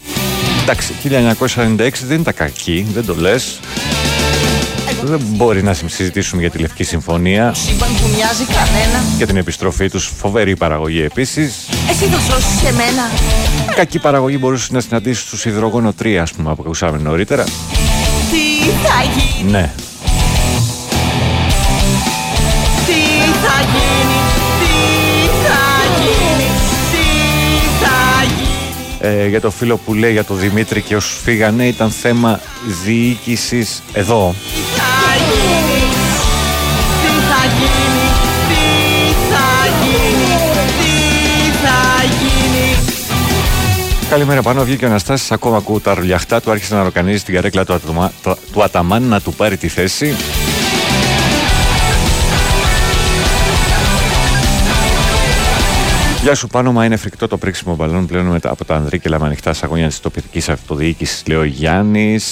[0.62, 3.60] Εντάξει, 1996 δεν ήταν κακή, δεν το λες.
[5.04, 9.90] Δεν μπορεί να συζητήσουμε για τη Λευκή Συμφωνία Σύμπαν που μοιάζει κανένα και την επιστροφή
[9.90, 10.12] τους.
[10.18, 11.70] Φοβερή παραγωγή επίσης.
[11.90, 13.10] Εσύ θα σώσεις σε μένα
[13.76, 17.44] Κακή παραγωγή μπορούσε να συναντήσει στους υδρογόνο 3, ας πούμε, που ακούσαμε νωρίτερα.
[17.44, 19.74] Τι θα γίνει; Ναι.
[22.86, 22.94] Τι
[23.44, 24.11] θα γίνει;
[29.04, 32.40] Ε, για το φίλο που λέει για το Δημήτρη και όσους φύγανε ήταν θέμα
[32.84, 34.36] διοίκησης εδώ.
[34.76, 35.82] θα γίνει
[37.04, 38.10] Τι θα γίνει
[38.48, 38.64] Τι
[39.34, 39.50] θα
[39.84, 40.36] γίνει
[40.82, 42.76] Τι θα γίνει
[44.10, 47.66] Καλημέρα πάνω, βγήκε ο Αναστάσης, ακόμα ακούω τα ρουλιαχτά του, άρχισε να ροκανίζει την καρέκλα
[47.66, 50.16] του, ατομα, του, του Αταμάν να του πάρει τη θέση.
[56.22, 59.26] Γεια σου πάνω, μα είναι φρικτό το πρίξιμο μπαλόν πλέον μετά από τα ανδρίκελα με
[59.26, 62.26] ανοιχτά σαγόνια της τοπικής αυτοδιοίκησης, λέει ο Γιάννης.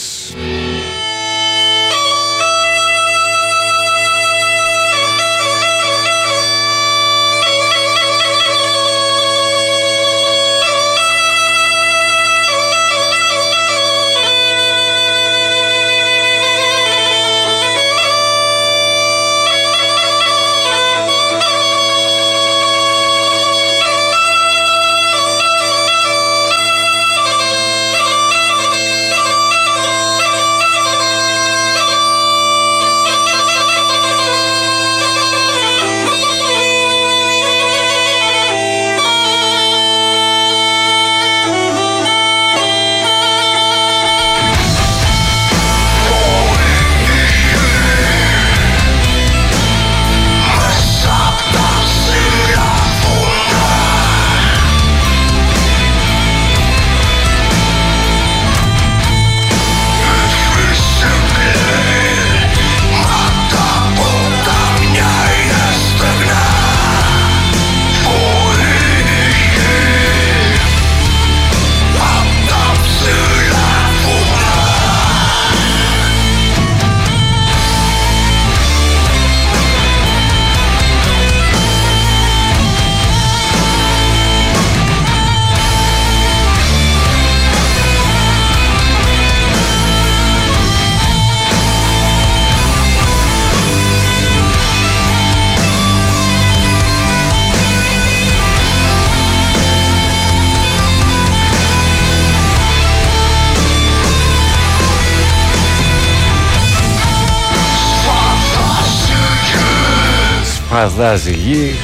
[110.90, 111.76] Φαδάζει γη.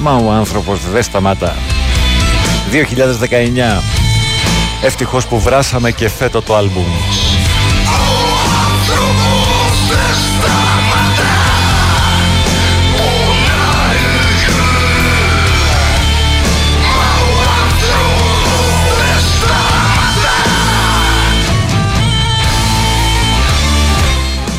[0.00, 1.56] Μα ο άνθρωπος δεν σταματά
[2.72, 3.82] 2019
[4.82, 6.86] Ευτυχώς που βράσαμε και φέτο το άλμπουμ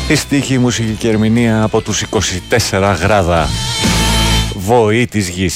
[0.08, 2.04] Οι στίχοι, η μουσική και ερμηνεία από τους
[2.70, 3.48] 24 γράδα
[4.54, 5.54] Βοή της γης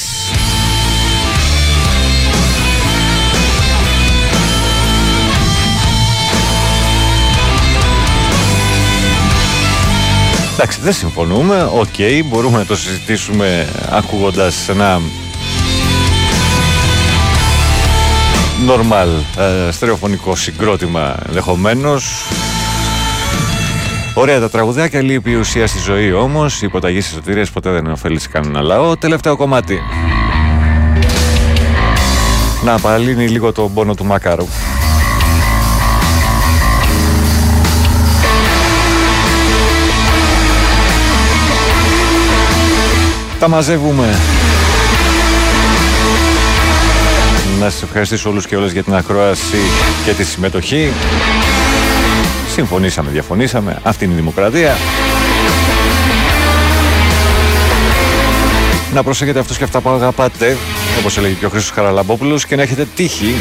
[10.53, 11.69] Εντάξει, δεν συμφωνούμε.
[11.73, 15.01] Οκ, μπορούμε να το συζητήσουμε ακούγοντας ένα
[18.67, 22.27] normal ε, στερεοφωνικό συγκρότημα ενδεχομένως.
[24.19, 26.61] Ωραία τα τραγουδάκια, λείπει η ουσία στη ζωή όμως.
[26.61, 28.97] Η υποταγή στις σωτηρίες ποτέ δεν ωφέλει κανένα λαό.
[28.97, 29.79] Τελευταίο κομμάτι.
[32.63, 34.47] Να απαλύνει λίγο τον πόνο του Μακάρου.
[43.39, 44.19] Τα μαζεύουμε.
[47.59, 49.57] Να σας ευχαριστήσω όλους και όλες για την ακρόαση
[50.05, 50.91] και τη συμμετοχή.
[52.59, 53.79] Συμφωνήσαμε, διαφωνήσαμε.
[53.83, 54.77] Αυτή είναι η δημοκρατία.
[58.93, 60.57] Να προσέχετε αυτούς και αυτά που αγαπάτε,
[60.99, 63.35] όπως έλεγε και ο Χρήστος Χαραλαμπόπουλος, και να έχετε τύχη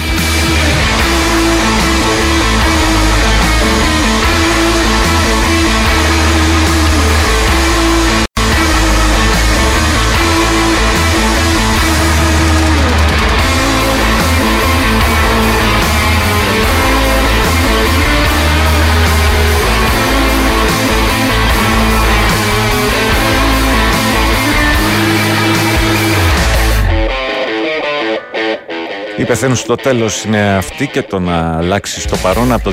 [29.28, 32.72] πεθαίνουν στο τέλος είναι αυτή και το να αλλάξει στο παρόν από το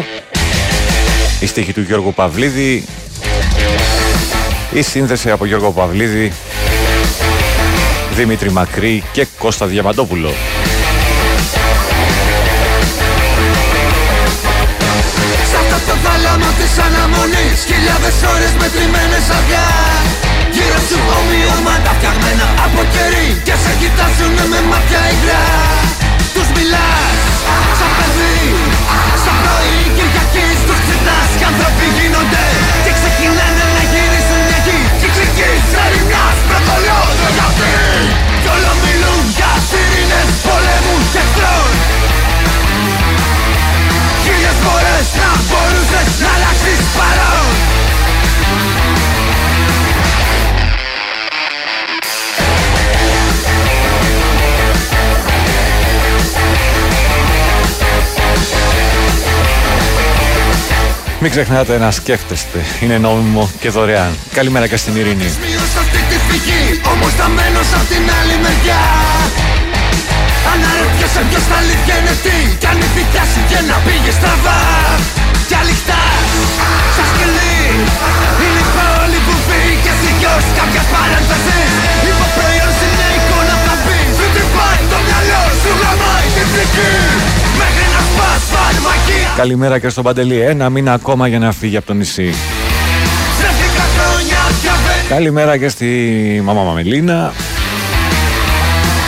[0.00, 0.02] 2018
[1.40, 2.84] η στίχη του Γιώργου Παυλίδη
[4.72, 6.32] η σύνδεση από Γιώργο Παυλίδη
[8.14, 10.32] Δημήτρη Μακρύ και Κώστα Διαμαντόπουλο.
[15.50, 20.13] Σ' αυτό το θάλαμο της αναμονής Χιλιάδες ώρες μετρημένες αργά
[20.64, 25.46] Γύρω σου ομοιώματα φτιαγμένα από κερί Και σε κοιτάζουνε με μάτια υγρά.
[26.34, 27.18] Τους μιλάς
[27.78, 28.38] σαν παιδί
[29.24, 32.46] Σαν πρωί Κυριακής τους ξυπνάς Κι άνθρωποι γίνονται
[32.84, 37.74] Και ξεκινάνε να γυρίσουν μια γη Κυκλικής ερημιάς πρωτολιών γιατί
[38.42, 41.72] Κι όλο μιλούν για σιρήνες πολέμους και εχθρών.
[44.22, 47.73] Χίλιες φορές να μπορούσες να αλλάξεις παρόν
[61.24, 62.58] Μην ξεχνάτε να σκέφτεστε.
[62.82, 64.12] Είναι νόμιμο και δωρεάν.
[64.38, 65.28] Καλημέρα και στην Ειρήνη.
[65.44, 68.84] Μείωσα αυτή τη φυγή, όμως θα μένω σαν την άλλη μεριά
[70.52, 73.02] Αναρωτιέσαι ποιος θα αληθιένε τι Κι αν η
[73.50, 74.62] και να πήγε στραβά
[75.48, 76.28] Κι αληχτάς,
[76.94, 77.60] σαν σκυλί
[78.44, 81.72] Είναι η πόλη που φύγες δικαιός κάποιας παρένθεσης
[82.10, 87.33] Υποπροϊόν στην εικόνα θα πεις Σου τρυπάει το μυαλό, σου γαμάει την ψυχή
[89.36, 90.40] Καλημέρα και στον Παντελή.
[90.40, 92.34] Ένα μήνα ακόμα για να φύγει από το νησί.
[93.40, 95.86] Ζεύτηκα χρόνια διαβέ Καλημέρα και στη
[96.44, 97.32] μαμά Μαμελίνα.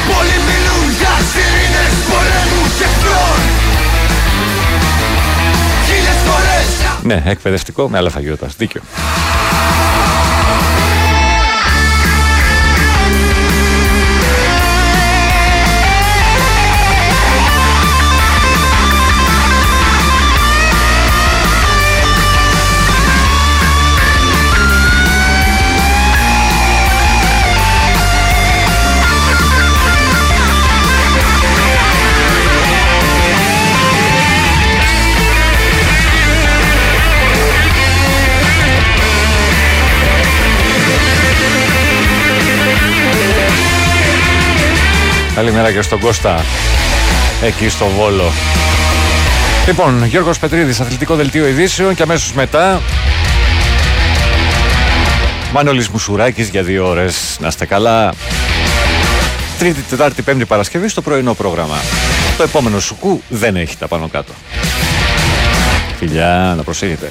[0.07, 3.40] Πολλοί μιλούν για σιρήνες πολέμου και εχθρών
[5.86, 8.48] Χίλιες φορές Ναι, εκπαιδευτικό με άλλα φαγιώτα.
[8.57, 8.81] Δίκιο.
[45.36, 46.44] Καλημέρα και στον Κώστα
[47.42, 48.32] εκεί στο Βόλο.
[49.66, 52.80] Λοιπόν, Γιώργος Πετρίδης, αθλητικό δελτίο ειδήσεων και αμέσως μετά
[55.52, 57.36] Μανώλης Μουσουράκης για δύο ώρες.
[57.40, 58.12] Να είστε καλά.
[59.58, 61.76] Τρίτη, Τετάρτη, Πέμπτη Παρασκευή στο πρωινό πρόγραμμα.
[62.36, 64.32] Το επόμενο σουκού δεν έχει τα πάνω κάτω.
[65.98, 67.10] Φιλιά, να προσέχετε.